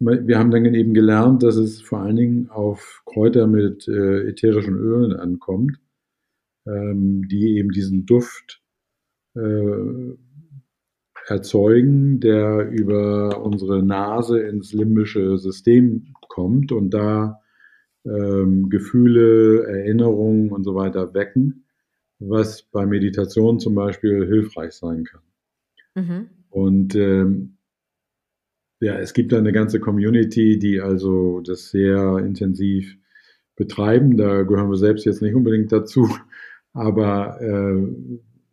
[0.00, 4.76] wir haben dann eben gelernt, dass es vor allen Dingen auf Kräuter mit äh, ätherischen
[4.76, 5.80] Ölen ankommt,
[6.66, 8.62] ähm, die eben diesen Duft
[9.34, 10.14] äh,
[11.26, 17.40] erzeugen, der über unsere Nase ins limbische System kommt und da
[18.04, 21.64] ähm, Gefühle, Erinnerungen und so weiter wecken,
[22.20, 25.22] was bei Meditation zum Beispiel hilfreich sein kann.
[25.94, 26.37] Mhm.
[26.50, 27.58] Und ähm,
[28.80, 32.96] ja, es gibt da eine ganze Community, die also das sehr intensiv
[33.56, 34.16] betreiben.
[34.16, 36.08] Da gehören wir selbst jetzt nicht unbedingt dazu,
[36.72, 37.86] aber äh,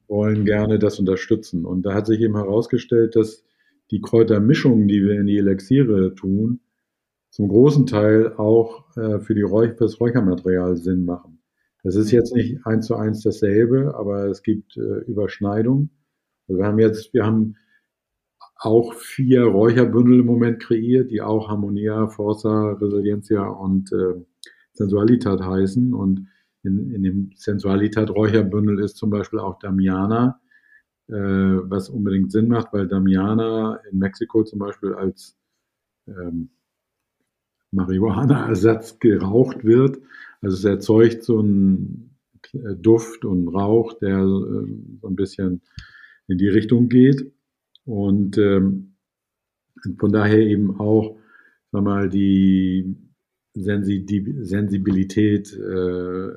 [0.08, 1.66] wollen gerne das unterstützen.
[1.66, 3.44] Und da hat sich eben herausgestellt, dass
[3.92, 6.60] die Kräutermischungen, die wir in die Elixiere tun,
[7.30, 11.40] zum großen Teil auch äh, für, die Räuch das Räuchermaterial Sinn machen.
[11.84, 15.92] Das ist jetzt nicht eins zu eins dasselbe, aber es gibt äh, Überschneidungen.
[16.48, 17.58] Also wir haben jetzt, wir haben
[18.56, 24.22] auch vier Räucherbündel im Moment kreiert, die auch Harmonia, Forza, Resiliencia und äh,
[24.74, 25.94] Sensualitat heißen.
[25.94, 26.28] Und
[26.64, 30.40] in, in dem Sensualitat-Räucherbündel ist zum Beispiel auch Damiana,
[31.08, 35.38] äh, was unbedingt Sinn macht, weil Damiana in Mexiko zum Beispiel als
[36.08, 36.50] ähm,
[37.72, 40.00] Marihuana-Ersatz geraucht wird.
[40.42, 42.18] Also es erzeugt so einen
[42.54, 44.68] äh, Duft und Rauch, der äh,
[45.02, 45.62] so ein bisschen
[46.28, 47.35] in die Richtung geht.
[47.86, 48.96] Und ähm,
[50.00, 51.18] von daher eben auch,
[51.72, 52.96] sag mal, die
[53.54, 56.30] Sensibilität äh,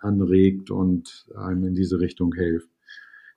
[0.00, 2.70] anregt und einem in diese Richtung hilft.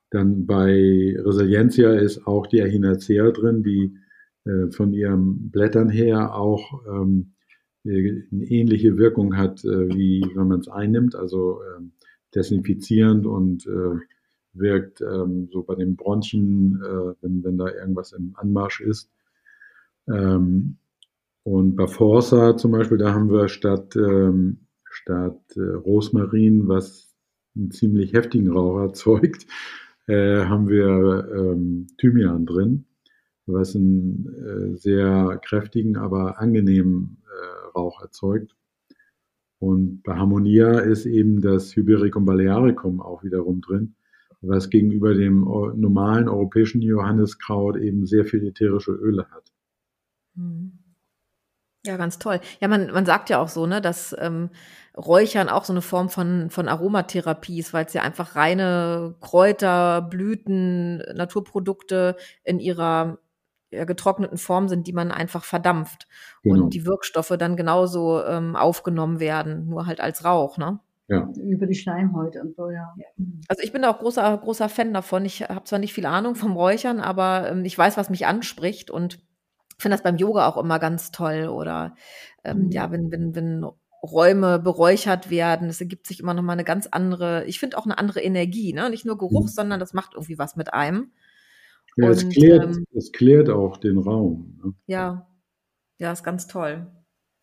[0.10, 3.98] Dann bei Resilientia ist auch die Echinacea drin, die
[4.46, 7.34] äh, von ihren Blättern her auch ähm,
[7.86, 11.82] eine ähnliche Wirkung hat, äh, wie wenn man es einnimmt, also äh,
[12.34, 14.00] desinfizierend und äh,
[14.54, 19.10] wirkt ähm, so bei den Bronchien, äh, wenn, wenn da irgendwas im Anmarsch ist.
[20.08, 20.78] Ähm,
[21.44, 27.14] und bei Forza zum Beispiel, da haben wir statt, ähm, statt äh, Rosmarin, was
[27.56, 29.46] einen ziemlich heftigen Rauch erzeugt,
[30.08, 32.86] äh, haben wir ähm, Thymian drin,
[33.46, 38.56] was einen äh, sehr kräftigen, aber angenehmen äh, Rauch erzeugt.
[39.60, 43.96] Und bei Harmonia ist eben das Hybericum balearicum auch wiederum drin,
[44.44, 49.52] was gegenüber dem normalen europäischen Johanniskraut eben sehr viel ätherische Öle hat.
[50.36, 50.80] Mhm.
[51.86, 52.40] Ja, ganz toll.
[52.62, 54.50] Ja, man, man sagt ja auch so, ne, dass ähm,
[54.96, 60.02] Räuchern auch so eine Form von, von Aromatherapie ist, weil es ja einfach reine Kräuter,
[60.02, 62.16] Blüten, Naturprodukte
[62.46, 63.18] in ihrer
[63.70, 66.08] ja, getrockneten Form sind, die man einfach verdampft.
[66.44, 66.64] Genau.
[66.64, 70.80] Und die Wirkstoffe dann genauso ähm, aufgenommen werden, nur halt als Rauch, ne?
[71.08, 71.30] Ja.
[71.38, 72.94] Über die Schleimhäute und so, ja.
[73.48, 75.26] Also ich bin auch großer, großer Fan davon.
[75.26, 78.90] Ich habe zwar nicht viel Ahnung vom Räuchern, aber ähm, ich weiß, was mich anspricht
[78.90, 79.20] und
[79.78, 81.48] finde das beim Yoga auch immer ganz toll.
[81.48, 81.96] Oder
[82.44, 82.72] ähm, mhm.
[82.72, 83.66] ja, wenn, wenn, wenn
[84.02, 87.86] Räume beräuchert werden, es ergibt sich immer noch mal eine ganz andere, ich finde auch
[87.86, 88.90] eine andere Energie, ne?
[88.90, 89.50] Nicht nur Geruch, mhm.
[89.50, 91.12] sondern das macht irgendwie was mit einem.
[91.96, 94.60] Ja, es, klärt, ähm, es klärt auch den Raum.
[94.64, 94.74] Ne?
[94.88, 95.28] Ja,
[96.00, 96.88] ja, ist ganz toll.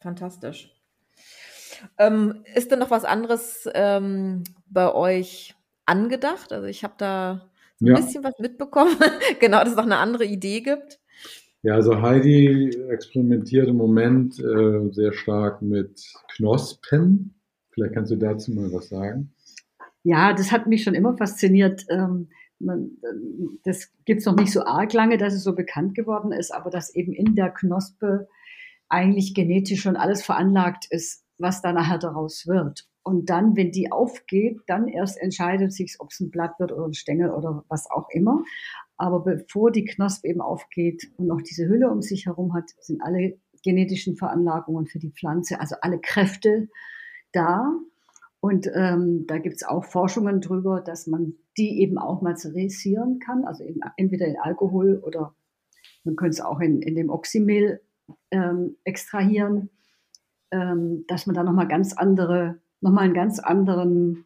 [0.00, 0.74] Fantastisch.
[1.98, 5.54] Ähm, ist denn noch was anderes ähm, bei euch
[5.86, 6.52] angedacht?
[6.52, 7.50] Also ich habe da
[7.80, 7.94] ein ja.
[7.94, 8.96] bisschen was mitbekommen.
[9.40, 11.00] genau, dass es noch eine andere Idee gibt.
[11.62, 16.02] Ja, also Heidi experimentiert im Moment äh, sehr stark mit
[16.34, 17.34] Knospen.
[17.70, 19.34] Vielleicht kannst du dazu mal was sagen.
[20.02, 21.84] Ja, das hat mich schon immer fasziniert.
[21.90, 22.28] Ähm,
[22.58, 22.92] man,
[23.64, 26.70] das gibt es noch nicht so arg lange, dass es so bekannt geworden ist, aber
[26.70, 28.28] dass eben in der Knospe
[28.88, 32.88] eigentlich genetisch schon alles veranlagt ist, was da nachher daraus wird.
[33.02, 36.84] Und dann, wenn die aufgeht, dann erst entscheidet sich, ob es ein Blatt wird oder
[36.84, 38.42] ein Stängel oder was auch immer.
[38.96, 43.02] Aber bevor die Knospe eben aufgeht und noch diese Hülle um sich herum hat, sind
[43.02, 46.68] alle genetischen Veranlagungen für die Pflanze, also alle Kräfte
[47.32, 47.72] da.
[48.40, 53.18] Und ähm, da gibt es auch Forschungen drüber, dass man die eben auch mal zerisieren
[53.18, 55.34] kann, also in, entweder in Alkohol oder
[56.04, 57.82] man könnte es auch in, in dem Oxymehl
[58.30, 59.70] ähm, extrahieren,
[60.50, 64.24] dass man da nochmal ganz andere, nochmal einen ganz anderen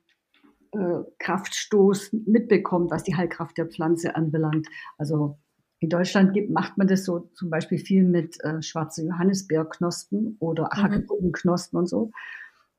[0.73, 4.69] äh, Kraftstoß mitbekommt, was die Heilkraft der Pflanze anbelangt.
[4.99, 5.39] Also
[5.81, 10.65] in Deutschland gibt, macht man das so zum Beispiel viel mit äh, schwarze Johannisbeerknospen oder
[10.65, 10.83] mhm.
[10.83, 12.11] Hagebuchenknospen und so.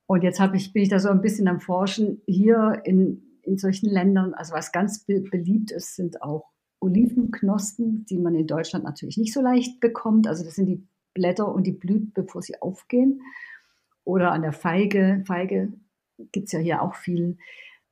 [0.06, 2.22] Und jetzt ich, bin ich da so ein bisschen am Forschen.
[2.26, 8.18] Hier in, in solchen Ländern, also was ganz be beliebt ist, sind auch Olivenknospen, die
[8.18, 10.28] man in Deutschland natürlich nicht so leicht bekommt.
[10.28, 10.86] Also das sind die
[11.16, 13.22] Blätter und die Blüten, bevor sie aufgehen.
[14.04, 15.24] Oder an der Feige.
[15.26, 15.72] Feige
[16.30, 17.38] gibt es ja hier auch viel.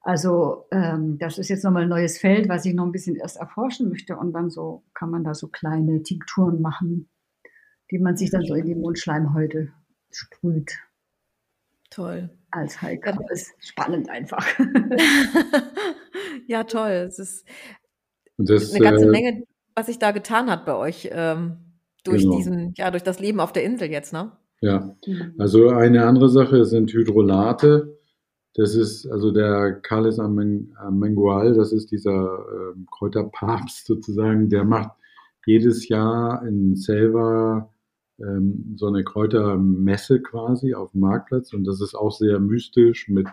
[0.01, 3.39] Also ähm, das ist jetzt nochmal ein neues Feld, was ich noch ein bisschen erst
[3.39, 4.17] erforschen möchte.
[4.17, 7.09] Und dann so kann man da so kleine Tinkturen machen,
[7.91, 9.73] die man sich dann so in die Mundschleimhäute
[10.11, 10.79] sprüht.
[11.91, 12.31] Toll.
[12.51, 13.21] Als Heilkraft.
[13.21, 13.33] Ja.
[13.33, 14.47] ist spannend einfach.
[16.47, 17.07] ja, toll.
[17.09, 17.47] Es ist
[18.37, 19.45] das, eine ganze äh, Menge,
[19.75, 21.74] was sich da getan hat bei euch ähm,
[22.05, 22.37] durch genau.
[22.37, 24.33] diesen, ja, durch das Leben auf der Insel jetzt, ne?
[24.61, 25.35] Ja, mhm.
[25.39, 27.99] also eine andere Sache sind Hydrolate.
[28.55, 34.91] Das ist also der Carles Amengual, das ist dieser äh, Kräuterpapst sozusagen, der macht
[35.45, 37.69] jedes Jahr in Selva
[38.21, 43.27] ähm, so eine Kräutermesse quasi auf dem Marktplatz und das ist auch sehr mystisch mit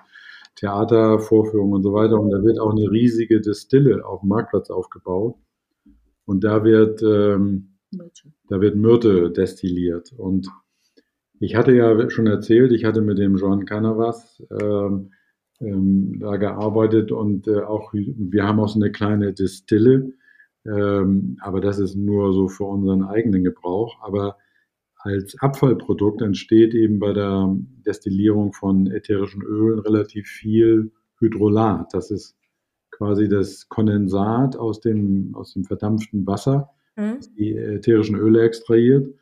[0.56, 5.36] Theatervorführungen und so weiter und da wird auch eine riesige Distille auf dem Marktplatz aufgebaut
[6.26, 7.71] und da wird ähm,
[8.48, 10.48] da wird Myrte destilliert und
[11.40, 15.12] ich hatte ja schon erzählt, ich hatte mit dem Joan Canavas ähm,
[15.60, 20.14] ähm, da gearbeitet und äh, auch wir haben auch so eine kleine Distille,
[20.66, 23.98] ähm, aber das ist nur so für unseren eigenen Gebrauch.
[24.02, 24.38] Aber
[24.98, 31.94] als Abfallprodukt entsteht eben bei der Destillierung von ätherischen Ölen relativ viel Hydrolat.
[31.94, 32.36] Das ist
[32.92, 36.70] quasi das Kondensat aus dem, aus dem verdampften Wasser,
[37.02, 37.20] mhm.
[37.38, 39.14] die ätherischen Öle extrahiert.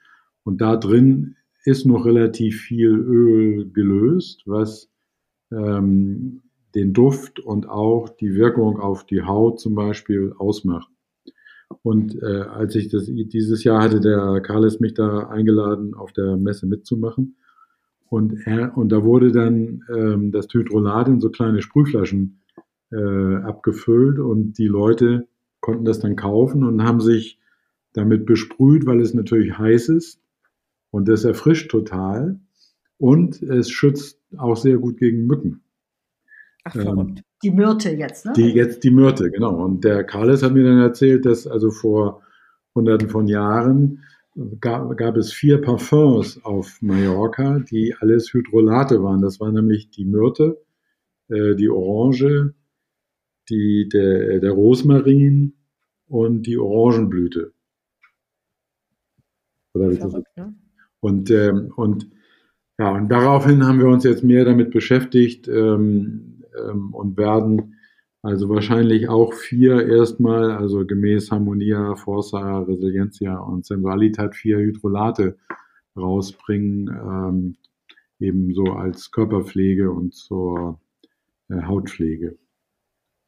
[0.44, 4.90] Und da drin ist noch relativ viel Öl gelöst, was
[5.52, 6.42] ähm,
[6.76, 10.90] den Duft und auch die Wirkung auf die Haut zum Beispiel ausmacht.
[11.84, 16.36] Und äh, als ich das dieses Jahr hatte, der Carles mich da eingeladen, auf der
[16.36, 17.36] Messe mitzumachen.
[18.10, 22.42] Und er, und da wurde dann ähm, das Hydrolat in so kleine Sprühflaschen
[22.92, 25.28] äh, abgefüllt und die Leute
[25.60, 27.39] konnten das dann kaufen und haben sich
[27.94, 30.22] damit besprüht, weil es natürlich heiß ist
[30.92, 32.40] und das erfrischt total
[32.98, 35.62] und es schützt auch sehr gut gegen Mücken.
[36.64, 37.20] Ach, verrückt.
[37.20, 38.34] Ähm, die Myrte jetzt, ne?
[38.36, 39.64] Die, jetzt die Myrte, genau.
[39.64, 42.22] Und der Carles hat mir dann erzählt, dass also vor
[42.76, 44.04] hunderten von Jahren
[44.60, 49.22] gab, gab es vier Parfums auf Mallorca, die alles Hydrolate waren.
[49.22, 50.62] Das war nämlich die Myrte,
[51.30, 52.54] äh, die Orange,
[53.50, 55.54] die, der, der Rosmarin
[56.08, 57.54] und die Orangenblüte.
[59.74, 60.54] Oder Verrückt, ne?
[61.00, 62.10] Und, ähm, und
[62.78, 67.76] ja, und daraufhin haben wir uns jetzt mehr damit beschäftigt, ähm, ähm, und werden
[68.22, 75.38] also wahrscheinlich auch vier erstmal, also gemäß Harmonia, Forza, Resilientia und Sensualität vier Hydrolate
[75.96, 77.56] rausbringen, ähm,
[78.20, 80.82] eben so als Körperpflege und zur
[81.50, 82.38] äh, Hautpflege.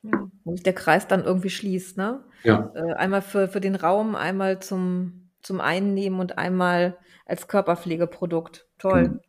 [0.04, 2.26] Ja, wo sich der Kreis dann irgendwie schließt, ne?
[2.44, 2.72] Ja.
[2.76, 8.68] Äh, einmal für, für den Raum, einmal zum, zum Einnehmen und einmal als Körperpflegeprodukt.
[8.78, 9.04] Toll.
[9.04, 9.22] Genau.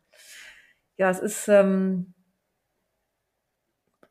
[0.97, 2.13] Ja, es ist, ähm,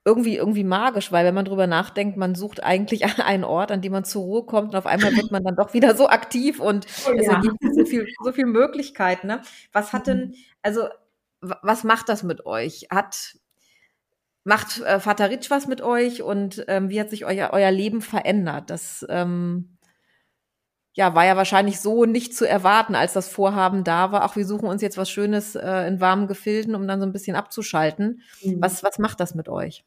[0.05, 3.93] irgendwie, irgendwie magisch, weil wenn man drüber nachdenkt, man sucht eigentlich einen Ort, an dem
[3.93, 6.87] man zur Ruhe kommt und auf einmal wird man dann doch wieder so aktiv und
[7.07, 7.35] oh, es ja.
[7.35, 9.29] ergibt so viel, so viel Möglichkeiten.
[9.29, 9.43] Ne?
[9.73, 10.35] Was hat denn, mhm.
[10.63, 10.89] also
[11.41, 12.87] was macht das mit euch?
[12.91, 13.37] Hat,
[14.45, 18.01] macht äh, Vater Ritsch was mit euch und ähm, wie hat sich euer, euer Leben
[18.01, 18.71] verändert?
[18.71, 19.77] Das ähm,
[20.95, 24.23] ja, war ja wahrscheinlich so nicht zu erwarten, als das Vorhaben da war.
[24.23, 27.13] Ach, wir suchen uns jetzt was Schönes äh, in warmen Gefilden, um dann so ein
[27.13, 28.21] bisschen abzuschalten.
[28.45, 28.61] Mhm.
[28.61, 29.85] Was, was macht das mit euch?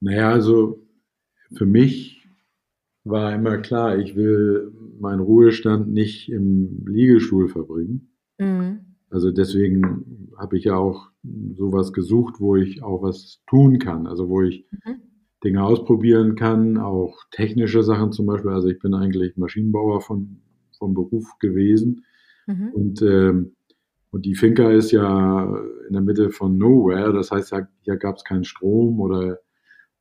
[0.00, 0.86] Naja, also
[1.54, 2.26] für mich
[3.04, 8.10] war immer klar, ich will meinen Ruhestand nicht im Liegestuhl verbringen.
[8.38, 8.96] Mhm.
[9.10, 11.10] Also deswegen habe ich ja auch
[11.56, 14.06] sowas gesucht, wo ich auch was tun kann.
[14.06, 15.02] Also wo ich mhm.
[15.46, 18.50] Dinge ausprobieren kann, auch technische Sachen zum Beispiel.
[18.50, 20.40] Also ich bin eigentlich Maschinenbauer von,
[20.76, 22.04] vom Beruf gewesen.
[22.46, 22.70] Mhm.
[22.72, 23.52] Und, ähm,
[24.10, 27.12] und die Finca ist ja in der Mitte von Nowhere.
[27.12, 29.38] Das heißt, ja, hier gab es keinen Strom oder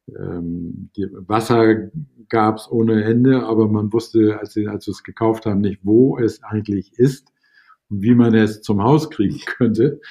[0.08, 0.90] ähm,
[1.28, 1.90] Wasser
[2.30, 5.80] gab es ohne Ende, aber man wusste, als, sie, als wir es gekauft haben, nicht,
[5.84, 7.32] wo es eigentlich ist
[7.90, 10.02] und wie man es zum Haus kriegen könnte.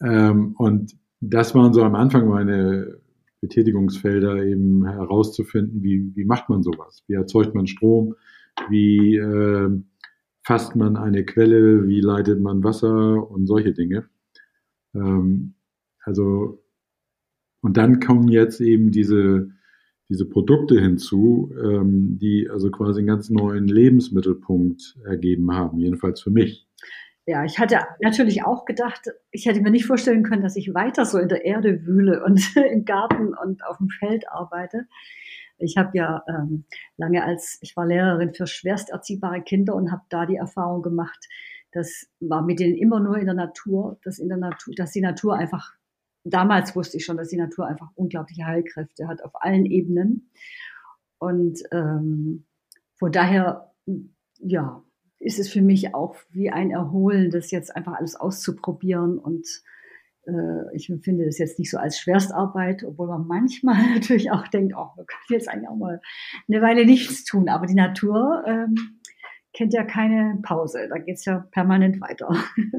[0.00, 3.00] Ähm, und das waren so am Anfang meine
[3.42, 7.04] Betätigungsfelder eben herauszufinden, wie, wie macht man sowas?
[7.08, 8.14] Wie erzeugt man Strom?
[8.70, 9.68] Wie äh,
[10.42, 11.86] fasst man eine Quelle?
[11.86, 14.08] Wie leitet man Wasser und solche Dinge?
[14.94, 15.54] Ähm,
[16.04, 16.62] also
[17.62, 19.50] und dann kommen jetzt eben diese,
[20.08, 26.30] diese Produkte hinzu, ähm, die also quasi einen ganz neuen Lebensmittelpunkt ergeben haben, jedenfalls für
[26.30, 26.68] mich.
[27.26, 31.04] Ja, ich hatte natürlich auch gedacht, ich hätte mir nicht vorstellen können, dass ich weiter
[31.04, 34.86] so in der Erde wühle und im Garten und auf dem Feld arbeite.
[35.58, 36.64] Ich habe ja ähm,
[36.96, 41.28] lange als, ich war Lehrerin für schwerst erziehbare Kinder und habe da die Erfahrung gemacht,
[41.70, 45.00] das war mit denen immer nur in der Natur, dass in der Natur, dass die
[45.00, 45.74] Natur einfach
[46.24, 50.30] damals wusste ich schon, dass die Natur einfach unglaubliche Heilkräfte hat auf allen Ebenen.
[51.18, 52.44] Und ähm,
[52.96, 53.72] von daher,
[54.38, 54.82] ja,
[55.22, 59.18] ist es für mich auch wie ein Erholen, das jetzt einfach alles auszuprobieren.
[59.18, 59.46] Und
[60.26, 64.74] äh, ich empfinde das jetzt nicht so als Schwerstarbeit, obwohl man manchmal natürlich auch denkt,
[64.76, 66.00] oh, wir können jetzt eigentlich auch mal
[66.48, 67.48] eine Weile nichts tun.
[67.48, 68.74] Aber die Natur ähm,
[69.52, 70.88] kennt ja keine Pause.
[70.88, 72.34] Da geht es ja permanent weiter.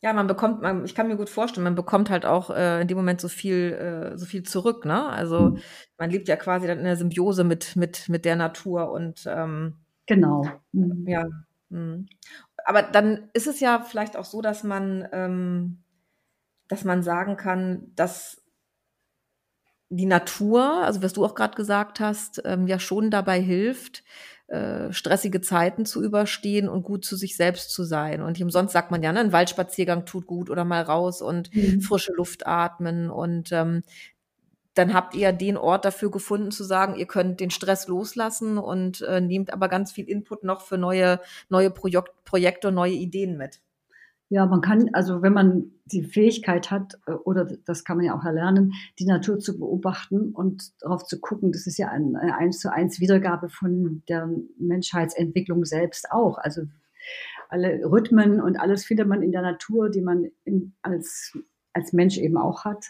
[0.00, 2.86] Ja, man bekommt, man, ich kann mir gut vorstellen, man bekommt halt auch äh, in
[2.86, 5.08] dem Moment so viel, äh, so viel zurück, ne?
[5.08, 5.56] Also
[5.98, 9.74] man lebt ja quasi dann in der Symbiose mit, mit, mit der Natur und ähm,
[10.08, 10.44] genau.
[10.72, 11.06] Mhm.
[11.06, 11.24] Ja.
[11.68, 12.06] Mh.
[12.64, 15.84] Aber dann ist es ja vielleicht auch so, dass man, ähm,
[16.66, 18.42] dass man sagen kann, dass
[19.90, 24.04] die Natur, also was du auch gerade gesagt hast, ähm, ja schon dabei hilft,
[24.48, 28.22] äh, stressige Zeiten zu überstehen und gut zu sich selbst zu sein.
[28.22, 31.80] Und umsonst sagt man ja, ne, ein Waldspaziergang tut gut oder mal raus und mhm.
[31.80, 33.10] frische Luft atmen.
[33.10, 33.82] Und ähm,
[34.78, 39.00] dann habt ihr den Ort dafür gefunden zu sagen, ihr könnt den Stress loslassen und
[39.02, 43.60] äh, nehmt aber ganz viel Input noch für neue, neue Projek Projekte neue Ideen mit.
[44.30, 48.14] Ja, man kann, also wenn man die Fähigkeit hat, äh, oder das kann man ja
[48.16, 52.60] auch erlernen, die Natur zu beobachten und darauf zu gucken, das ist ja eine eins
[52.60, 56.38] zu eins Wiedergabe von der Menschheitsentwicklung selbst auch.
[56.38, 56.62] Also
[57.48, 61.36] alle Rhythmen und alles findet man in der Natur, die man in, als,
[61.72, 62.84] als Mensch eben auch hat.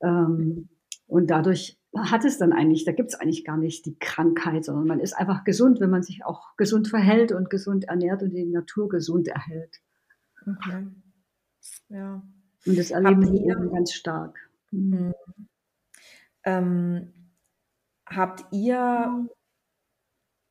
[0.00, 0.68] Ähm,
[1.08, 4.86] und dadurch hat es dann eigentlich, da gibt es eigentlich gar nicht die Krankheit, sondern
[4.86, 8.44] man ist einfach gesund, wenn man sich auch gesund verhält und gesund ernährt und die
[8.44, 9.80] Natur gesund erhält.
[10.46, 10.86] Okay.
[11.88, 12.22] Ja.
[12.66, 14.38] Und das erleben wir eben ganz stark.
[14.70, 14.90] Mhm.
[14.96, 15.14] mhm.
[16.44, 17.12] Ähm,
[18.06, 19.28] habt ihr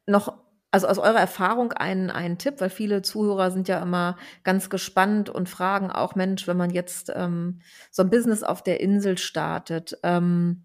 [0.05, 0.37] noch,
[0.83, 5.29] also aus eurer Erfahrung einen, einen Tipp, weil viele Zuhörer sind ja immer ganz gespannt
[5.29, 7.61] und fragen auch, Mensch, wenn man jetzt ähm,
[7.91, 10.63] so ein Business auf der Insel startet, ähm,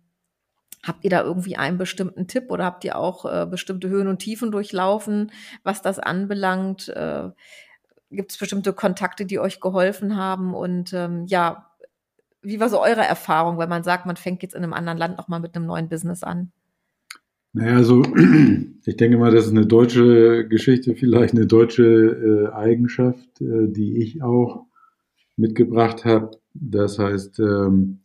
[0.84, 4.18] Habt ihr da irgendwie einen bestimmten Tipp oder habt ihr auch äh, bestimmte Höhen und
[4.18, 5.30] Tiefen durchlaufen,
[5.62, 6.88] was das anbelangt?
[6.88, 7.30] Äh,
[8.10, 10.54] Gibt es bestimmte Kontakte, die euch geholfen haben?
[10.54, 11.70] Und ähm, ja,
[12.42, 15.16] wie war so eure Erfahrung, wenn man sagt, man fängt jetzt in einem anderen Land
[15.16, 16.50] nochmal mit einem neuen Business an?
[17.53, 18.03] Naja, also
[18.84, 23.98] ich denke mal, das ist eine deutsche Geschichte, vielleicht eine deutsche äh, Eigenschaft, äh, die
[24.03, 24.66] ich auch
[25.36, 26.30] mitgebracht habe.
[26.55, 28.00] Das heißt, ähm,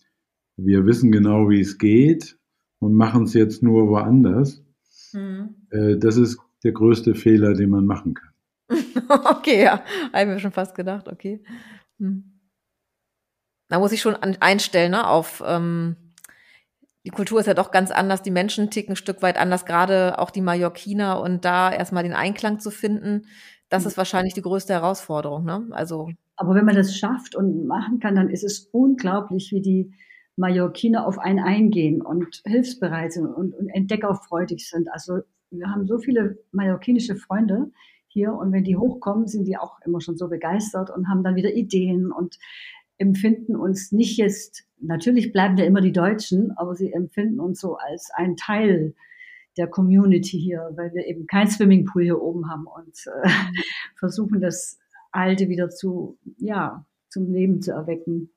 [0.57, 2.37] wir wissen genau, wie es geht
[2.79, 4.63] und machen es jetzt nur woanders.
[5.13, 5.55] Mhm.
[5.69, 8.31] Äh, das ist der größte Fehler, den man machen kann.
[9.09, 11.41] okay, ja, habe mir schon fast gedacht, okay.
[11.99, 12.33] Hm.
[13.69, 15.95] Da muss ich schon einstellen, ne, auf ähm,
[17.07, 20.19] die Kultur ist ja doch ganz anders, die Menschen ticken ein Stück weit anders, gerade
[20.19, 23.27] auch die Mallorquiner und da erstmal den Einklang zu finden,
[23.69, 25.65] das ist wahrscheinlich die größte Herausforderung, ne?
[25.71, 26.09] Also.
[26.35, 29.93] Aber wenn man das schafft und machen kann, dann ist es unglaublich, wie die
[30.35, 34.91] Mallorquiner auf einen eingehen und hilfsbereit sind und, und entdeckerfreudig sind.
[34.91, 37.71] Also wir haben so viele mallorquinische Freunde,
[38.17, 38.33] hier.
[38.33, 41.53] Und wenn die hochkommen, sind die auch immer schon so begeistert und haben dann wieder
[41.53, 42.37] Ideen und
[42.97, 47.75] empfinden uns nicht jetzt, natürlich bleiben wir immer die Deutschen, aber sie empfinden uns so
[47.75, 48.95] als ein Teil
[49.57, 53.29] der Community hier, weil wir eben kein Swimmingpool hier oben haben und äh,
[53.95, 54.77] versuchen das
[55.11, 58.31] Alte wieder zu, ja, zum Leben zu erwecken.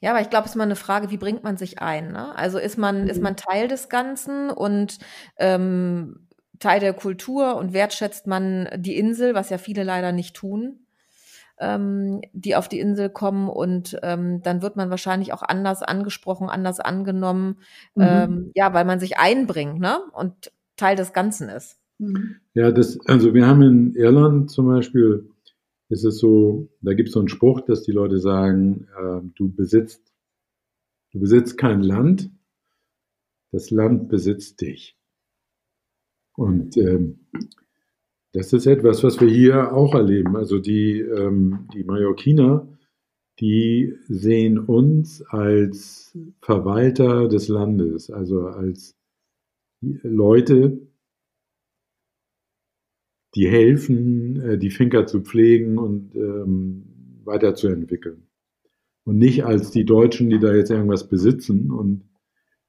[0.00, 2.12] Ja, aber ich glaube, es ist mal eine Frage, wie bringt man sich ein?
[2.12, 2.36] Ne?
[2.36, 3.10] Also ist man, mhm.
[3.10, 4.98] ist man Teil des Ganzen und
[5.36, 6.28] ähm,
[6.60, 10.83] Teil der Kultur und wertschätzt man die Insel, was ja viele leider nicht tun,
[11.58, 16.48] ähm, die auf die Insel kommen und ähm, dann wird man wahrscheinlich auch anders angesprochen,
[16.48, 17.58] anders angenommen,
[17.94, 18.02] mhm.
[18.02, 19.98] ähm, ja, weil man sich einbringt, ne?
[20.12, 21.78] Und Teil des Ganzen ist.
[21.98, 22.36] Mhm.
[22.54, 25.30] Ja, das, also wir haben in Irland zum Beispiel,
[25.88, 29.52] ist es so, da gibt es so einen Spruch, dass die Leute sagen, äh, du
[29.52, 30.12] besitzt,
[31.12, 32.30] du besitzt kein Land,
[33.52, 34.96] das Land besitzt dich.
[36.36, 37.20] Und ähm,
[38.34, 40.36] das ist etwas, was wir hier auch erleben.
[40.36, 42.66] Also die, ähm, die Mallorquiner,
[43.38, 48.96] die sehen uns als Verwalter des Landes, also als
[49.80, 50.88] Leute,
[53.36, 58.26] die helfen, äh, die Finker zu pflegen und ähm, weiterzuentwickeln.
[59.04, 62.02] Und nicht als die Deutschen, die da jetzt irgendwas besitzen und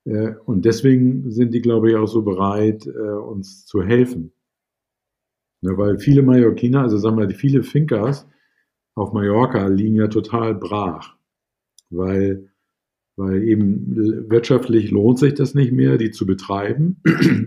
[0.04, 4.32] äh, und deswegen sind die, glaube ich, auch so bereit, äh, uns zu helfen.
[5.66, 8.28] Ja, weil viele Mallorquiner, also sagen wir, viele Finkers
[8.94, 11.16] auf Mallorca liegen ja total brach,
[11.90, 12.52] weil,
[13.16, 17.02] weil eben wirtschaftlich lohnt sich das nicht mehr, die zu betreiben.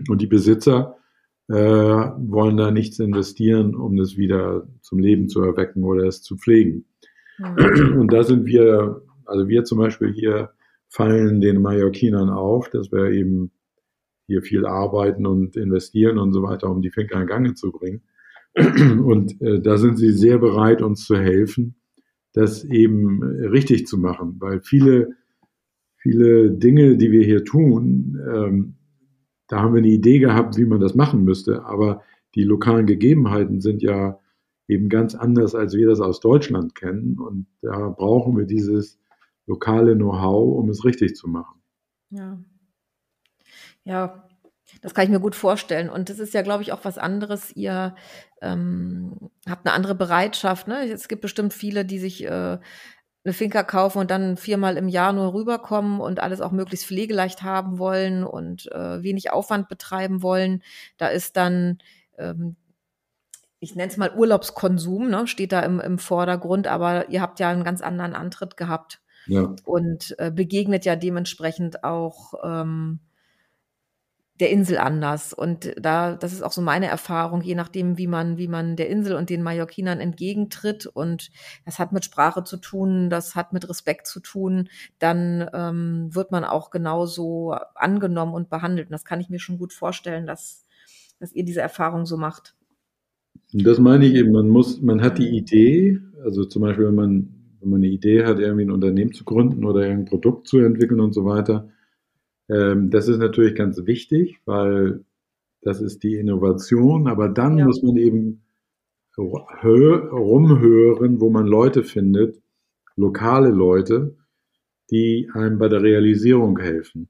[0.09, 0.97] Und die Besitzer
[1.47, 6.35] äh, wollen da nichts investieren, um das wieder zum Leben zu erwecken oder es zu
[6.35, 6.85] pflegen.
[7.37, 7.99] Mhm.
[8.01, 10.51] Und da sind wir, also wir zum Beispiel hier
[10.89, 13.51] fallen den Mallorquinern auf, dass wir eben
[14.29, 18.01] hier viel arbeiten und investieren und so weiter, um die Finger in Gange zu bringen.
[18.55, 21.75] Und äh, da sind sie sehr bereit, uns zu helfen,
[22.33, 25.09] das eben richtig zu machen, weil viele,
[25.97, 28.75] viele Dinge, die wir hier tun, ähm,
[29.47, 32.03] da haben wir eine Idee gehabt, wie man das machen müsste, aber
[32.35, 34.19] die lokalen Gegebenheiten sind ja
[34.67, 37.17] eben ganz anders, als wir das aus Deutschland kennen.
[37.19, 38.99] Und da brauchen wir dieses
[39.47, 41.59] lokale Know-how, um es richtig zu machen.
[42.11, 42.39] Ja.
[43.83, 44.27] Ja,
[44.81, 45.89] das kann ich mir gut vorstellen.
[45.89, 47.55] Und das ist ja, glaube ich, auch was anderes.
[47.55, 47.95] Ihr
[48.41, 50.67] ähm, habt eine andere Bereitschaft.
[50.67, 50.89] Ne?
[50.91, 52.59] Es gibt bestimmt viele, die sich äh,
[53.23, 57.41] eine Finca kaufen und dann viermal im Jahr nur rüberkommen und alles auch möglichst pflegeleicht
[57.43, 60.63] haben wollen und äh, wenig Aufwand betreiben wollen.
[60.97, 61.79] Da ist dann
[62.17, 62.55] ähm,
[63.59, 67.49] ich nenne es mal Urlaubskonsum, ne, steht da im, im Vordergrund, aber ihr habt ja
[67.49, 69.01] einen ganz anderen Antritt gehabt.
[69.27, 69.53] Ja.
[69.65, 72.99] Und äh, begegnet ja dementsprechend auch ähm,
[74.39, 75.33] der Insel anders.
[75.33, 78.89] Und da, das ist auch so meine Erfahrung, je nachdem, wie man, wie man der
[78.89, 80.85] Insel und den Mallorquinern entgegentritt.
[80.85, 81.31] Und
[81.65, 84.69] das hat mit Sprache zu tun, das hat mit Respekt zu tun.
[84.97, 88.87] Dann ähm, wird man auch genauso angenommen und behandelt.
[88.87, 90.65] Und das kann ich mir schon gut vorstellen, dass,
[91.19, 92.55] dass ihr diese Erfahrung so macht.
[93.51, 97.29] Das meine ich eben, man muss, man hat die Idee, also zum Beispiel, wenn man,
[97.59, 100.99] wenn man eine Idee hat, irgendwie ein Unternehmen zu gründen oder ein Produkt zu entwickeln
[100.99, 101.69] und so weiter,
[102.49, 105.05] das ist natürlich ganz wichtig, weil
[105.61, 107.65] das ist die Innovation, aber dann ja.
[107.65, 108.43] muss man eben
[109.17, 112.41] rumhören, wo man Leute findet,
[112.95, 114.15] lokale Leute,
[114.89, 117.09] die einem bei der Realisierung helfen.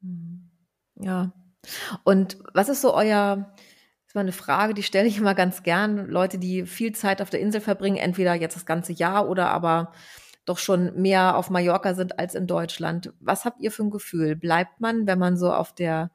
[0.00, 0.50] Mhm.
[0.96, 1.32] Ja.
[2.04, 5.62] Und was ist so euer, das ist mal eine Frage, die stelle ich immer ganz
[5.62, 9.50] gern, Leute, die viel Zeit auf der Insel verbringen, entweder jetzt das ganze Jahr oder
[9.50, 9.92] aber
[10.44, 13.12] doch schon mehr auf Mallorca sind als in Deutschland.
[13.20, 14.36] Was habt ihr für ein Gefühl?
[14.36, 16.10] Bleibt man, wenn man so auf der,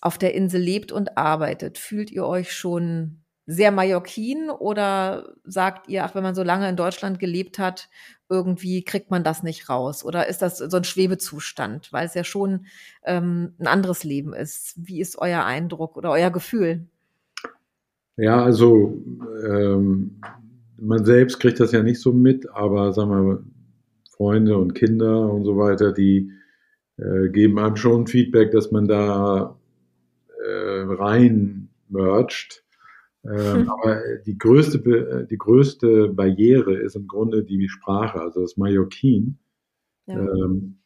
[0.00, 1.78] auf der Insel lebt und arbeitet?
[1.78, 6.76] Fühlt ihr euch schon sehr Mallorquin oder sagt ihr, ach, wenn man so lange in
[6.76, 7.88] Deutschland gelebt hat,
[8.28, 10.04] irgendwie kriegt man das nicht raus?
[10.04, 12.66] Oder ist das so ein Schwebezustand, weil es ja schon
[13.04, 14.74] ähm, ein anderes Leben ist?
[14.76, 16.86] Wie ist euer Eindruck oder euer Gefühl?
[18.16, 19.00] Ja, also
[19.46, 20.20] ähm,
[20.80, 23.44] man selbst kriegt das ja nicht so mit, aber sagen wir,
[24.10, 26.32] Freunde und Kinder und so weiter, die
[26.96, 29.56] äh, geben einem schon Feedback, dass man da
[30.44, 32.64] äh, rein mercht.
[33.24, 33.70] Ähm, hm.
[33.70, 39.38] Aber die größte, die größte Barriere ist im Grunde die Sprache, also das Mallorquin.
[40.06, 40.20] Ja.
[40.20, 40.78] Ähm,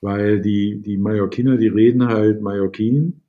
[0.00, 3.20] weil die, die Mallorquiner, die reden halt Mallorquin.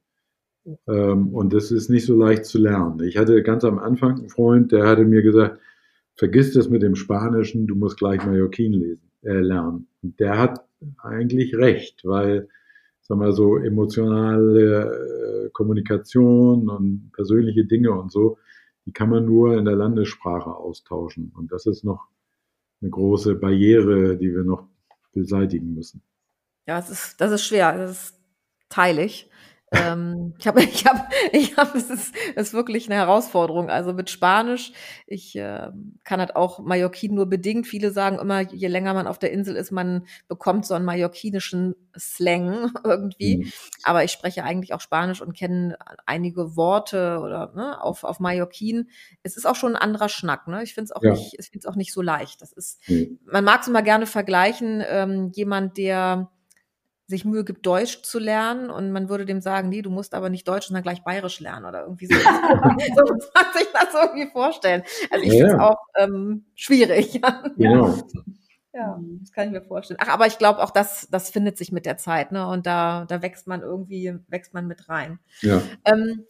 [0.88, 3.02] Ähm, und das ist nicht so leicht zu lernen.
[3.02, 5.60] Ich hatte ganz am Anfang einen Freund, der hatte mir gesagt,
[6.20, 9.88] vergiss das mit dem Spanischen, du musst gleich Mallorquin lesen, äh, lernen.
[10.02, 10.66] Der hat
[10.98, 12.50] eigentlich recht, weil,
[13.00, 18.38] sagen wir so, emotionale äh, Kommunikation und persönliche Dinge und so,
[18.86, 21.32] die kann man nur in der Landessprache austauschen.
[21.38, 22.10] Und das ist noch
[22.82, 24.68] eine große Barriere, die wir noch
[25.14, 26.02] beseitigen müssen.
[26.68, 28.20] Ja, es ist, das ist schwer, das ist
[28.68, 29.30] teilig
[29.72, 31.02] ähm, ich habe, ich habe,
[31.32, 33.70] ich habe, es ist, ist wirklich eine Herausforderung.
[33.70, 34.72] Also mit Spanisch,
[35.06, 35.70] ich äh,
[36.04, 37.68] kann halt auch Mallorquin nur bedingt.
[37.68, 41.76] Viele sagen immer, je länger man auf der Insel ist, man bekommt so einen mallorquinischen
[41.98, 43.38] Slang irgendwie.
[43.38, 43.52] Mhm.
[43.84, 48.90] Aber ich spreche eigentlich auch Spanisch und kenne einige Worte oder ne, auf, auf Mallorquin.
[49.24, 50.48] Es ist auch schon ein anderer Schnack.
[50.48, 50.64] Ne?
[50.64, 51.12] Ich finde es auch ja.
[51.12, 52.42] nicht, ich finde es auch nicht so leicht.
[52.42, 53.20] Das ist, mhm.
[53.26, 54.84] man mag es immer gerne vergleichen.
[54.88, 56.32] Ähm, jemand, der
[57.10, 60.30] sich Mühe gibt, Deutsch zu lernen und man würde dem sagen, nee, du musst aber
[60.30, 62.14] nicht Deutsch, sondern gleich Bayerisch lernen oder irgendwie so.
[62.20, 64.84] so man sich das irgendwie vorstellen.
[65.10, 65.40] Also ich ja.
[65.40, 67.20] finde es auch ähm, schwierig.
[67.58, 67.96] Genau.
[68.72, 70.00] Ja, das kann ich mir vorstellen.
[70.02, 72.48] Ach, aber ich glaube auch, das, das findet sich mit der Zeit, ne?
[72.48, 75.20] Und da, da wächst man irgendwie, wächst man mit rein.
[75.42, 75.62] Ja.
[75.86, 76.26] Ähm,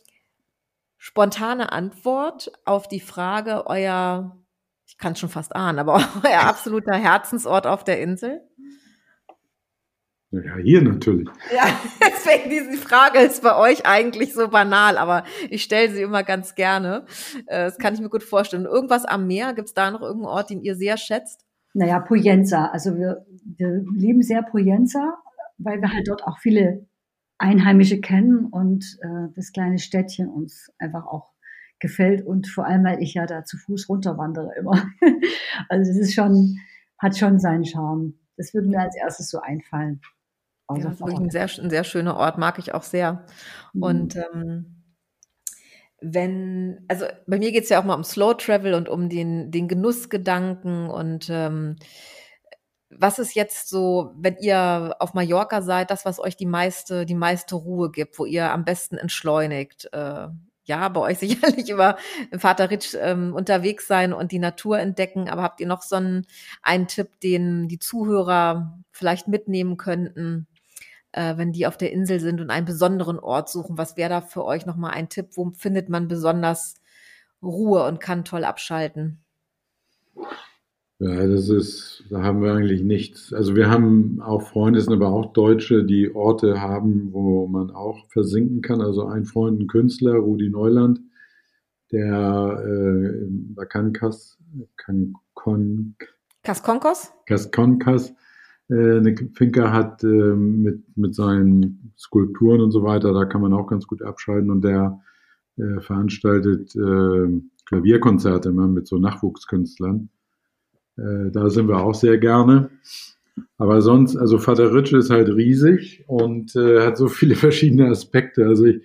[0.98, 4.38] spontane Antwort auf die Frage, euer,
[4.88, 8.49] ich kann es schon fast ahnen, aber euer absoluter Herzensort auf der Insel?
[10.32, 11.28] Ja, hier natürlich.
[11.56, 11.64] Ja,
[12.02, 16.54] deswegen diese Frage ist bei euch eigentlich so banal, aber ich stelle sie immer ganz
[16.54, 17.06] gerne.
[17.48, 18.66] Äh, das kann ich mir gut vorstellen.
[18.66, 21.46] Irgendwas am Meer, gibt es da noch irgendeinen Ort, den ihr sehr schätzt?
[21.74, 22.68] Naja, Poyenza.
[22.68, 25.18] Also wir, wir lieben sehr Poyenza,
[25.58, 26.86] weil wir halt dort auch viele
[27.40, 31.32] Einheimische kennen und äh, das kleine Städtchen uns einfach auch
[31.80, 34.90] gefällt und vor allem, weil ich ja da zu Fuß runterwandere immer.
[35.70, 36.58] also es ist schon,
[36.98, 38.16] hat schon seinen Charme.
[38.38, 40.02] Das würde mir als erstes so einfallen.
[40.70, 43.26] Also ja, wirklich ein sehr, ein sehr schöner Ort, mag ich auch sehr.
[43.74, 43.84] Mhm.
[43.84, 44.84] Und ähm,
[46.00, 49.52] wenn, also bei mir geht es ja auch mal um Slow Travel und um den,
[49.52, 51.76] den Genussgedanken und ähm,
[52.92, 57.16] was ist jetzt so, wenn ihr auf Mallorca seid, das, was euch die meiste, die
[57.16, 59.90] meiste Ruhe gibt, wo ihr am besten entschleunigt?
[59.94, 60.28] Äh,
[60.70, 61.98] ja, bei euch sicherlich über
[62.38, 66.26] Vater Ritsch ähm, unterwegs sein und die Natur entdecken, aber habt ihr noch so einen,
[66.62, 70.48] einen Tipp, den die Zuhörer vielleicht mitnehmen könnten?
[71.12, 73.78] Äh, wenn die auf der Insel sind und einen besonderen Ort suchen?
[73.78, 75.30] Was wäre da für euch nochmal ein Tipp?
[75.36, 76.76] Wo findet man besonders
[77.42, 79.20] Ruhe und kann toll abschalten?
[81.02, 83.32] Ja, das ist, da haben wir eigentlich nichts.
[83.32, 88.06] Also wir haben auch Freunde, sind aber auch Deutsche, die Orte haben, wo man auch
[88.10, 88.82] versinken kann.
[88.82, 91.00] Also ein Freund, ein Künstler, Rudi Neuland,
[91.94, 94.38] der äh, bei Cankas,
[94.76, 95.96] Cancon,
[96.44, 97.14] Casconcos?
[97.26, 98.14] Casconcas
[98.70, 103.54] äh, eine Finca hat äh, mit, mit seinen Skulpturen und so weiter, da kann man
[103.54, 105.02] auch ganz gut abschalten und der
[105.58, 110.10] äh, veranstaltet äh, Klavierkonzerte immer mit so Nachwuchskünstlern.
[110.98, 112.70] Äh, da sind wir auch sehr gerne.
[113.58, 118.46] Aber sonst, also Vater Ritsch ist halt riesig und äh, hat so viele verschiedene Aspekte.
[118.46, 118.84] Also ich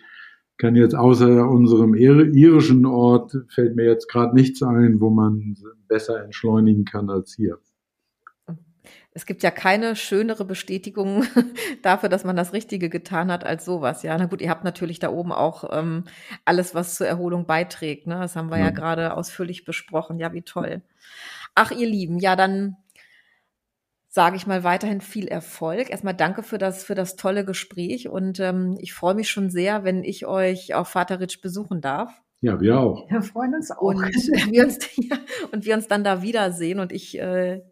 [0.57, 5.57] kann jetzt außer unserem irischen Ort, fällt mir jetzt gerade nichts ein, wo man
[5.89, 7.59] besser entschleunigen kann als hier.
[9.17, 11.25] Es gibt ja keine schönere Bestätigung
[11.83, 14.03] dafür, dass man das Richtige getan hat, als sowas.
[14.03, 16.05] Ja, na gut, ihr habt natürlich da oben auch ähm,
[16.45, 18.09] alles, was zur Erholung beiträgt.
[18.09, 18.19] Ne?
[18.19, 20.19] Das haben wir ja, ja gerade ausführlich besprochen.
[20.19, 20.83] Ja, wie toll.
[21.55, 22.77] Ach, ihr Lieben, ja, dann
[24.09, 25.91] sage ich mal weiterhin viel Erfolg.
[25.91, 29.83] Erstmal danke für das, für das tolle Gespräch und ähm, ich freue mich schon sehr,
[29.83, 32.12] wenn ich euch auf Vateritsch besuchen darf.
[32.41, 33.11] Ja, wir auch.
[33.11, 33.81] Wir freuen uns auch.
[33.81, 35.17] Und wir uns, ja,
[35.51, 37.62] und wir uns dann da wiedersehen und ich äh,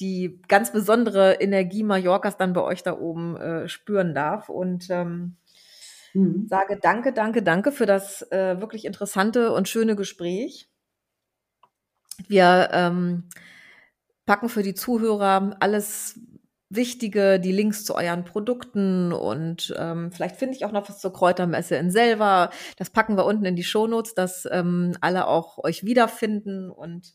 [0.00, 4.48] die ganz besondere Energie Mallorcas dann bei euch da oben äh, spüren darf.
[4.48, 5.36] Und ähm,
[6.14, 6.46] mhm.
[6.48, 10.68] sage danke, danke, danke für das äh, wirklich interessante und schöne Gespräch.
[12.28, 13.28] Wir ähm,
[14.24, 16.18] packen für die Zuhörer alles
[16.68, 21.12] Wichtige, die Links zu euren Produkten und ähm, vielleicht finde ich auch noch was zur
[21.12, 22.50] Kräutermesse in Selva.
[22.76, 27.14] Das packen wir unten in die Shownotes, dass ähm, alle auch euch wiederfinden und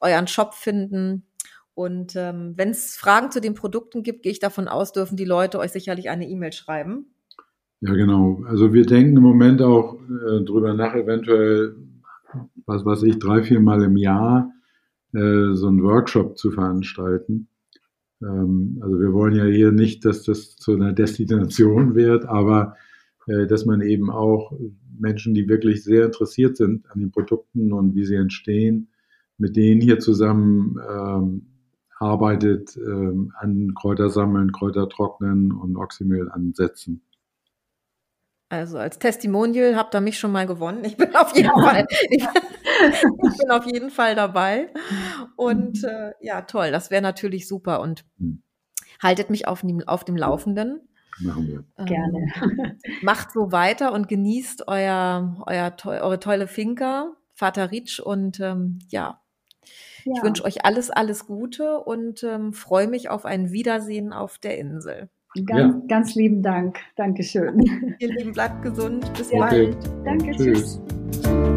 [0.00, 1.26] euren Shop finden.
[1.74, 5.24] Und ähm, wenn es Fragen zu den Produkten gibt, gehe ich davon aus, dürfen die
[5.24, 7.06] Leute euch sicherlich eine E-Mail schreiben.
[7.80, 8.42] Ja, genau.
[8.46, 11.76] Also wir denken im Moment auch äh, drüber nach, eventuell,
[12.64, 14.52] was weiß ich, drei, vier Mal im Jahr
[15.12, 17.48] äh, so einen Workshop zu veranstalten.
[18.22, 22.76] Ähm, also wir wollen ja hier nicht, dass das zu einer Destination wird, aber
[23.26, 24.52] äh, dass man eben auch
[24.98, 28.88] Menschen, die wirklich sehr interessiert sind an den Produkten und wie sie entstehen,
[29.38, 31.46] mit denen hier zusammen ähm,
[32.04, 37.02] arbeitet ähm, an Kräutersammeln, Kräutertrocknen und Oxymehl ansetzen.
[38.50, 40.84] Also als Testimonial habt ihr mich schon mal gewonnen.
[40.84, 41.54] Ich bin auf jeden ja.
[41.62, 44.68] Fall, ich, ich, bin auf jeden Fall dabei.
[45.36, 47.80] Und äh, ja, toll, das wäre natürlich super.
[47.80, 48.42] Und mhm.
[49.02, 50.82] haltet mich auf, auf dem Laufenden.
[51.20, 51.64] Machen wir.
[51.78, 52.78] Ähm, Gerne.
[53.02, 57.98] Macht so weiter und genießt euer, euer, eure tolle Finca, Vater Ritsch.
[57.98, 59.20] Und ähm, ja,
[60.04, 64.38] ja, ich wünsche euch alles, alles Gute und ähm, freue mich auf ein Wiedersehen auf
[64.38, 65.08] der Insel.
[65.46, 65.82] Ganz, ja.
[65.88, 66.78] ganz lieben Dank.
[66.96, 67.60] Dankeschön.
[67.98, 69.12] Ihr Lieben, bleibt gesund.
[69.14, 69.40] Bis ja.
[69.40, 69.76] bald.
[70.04, 70.80] Danke, tschüss.
[71.10, 71.53] tschüss.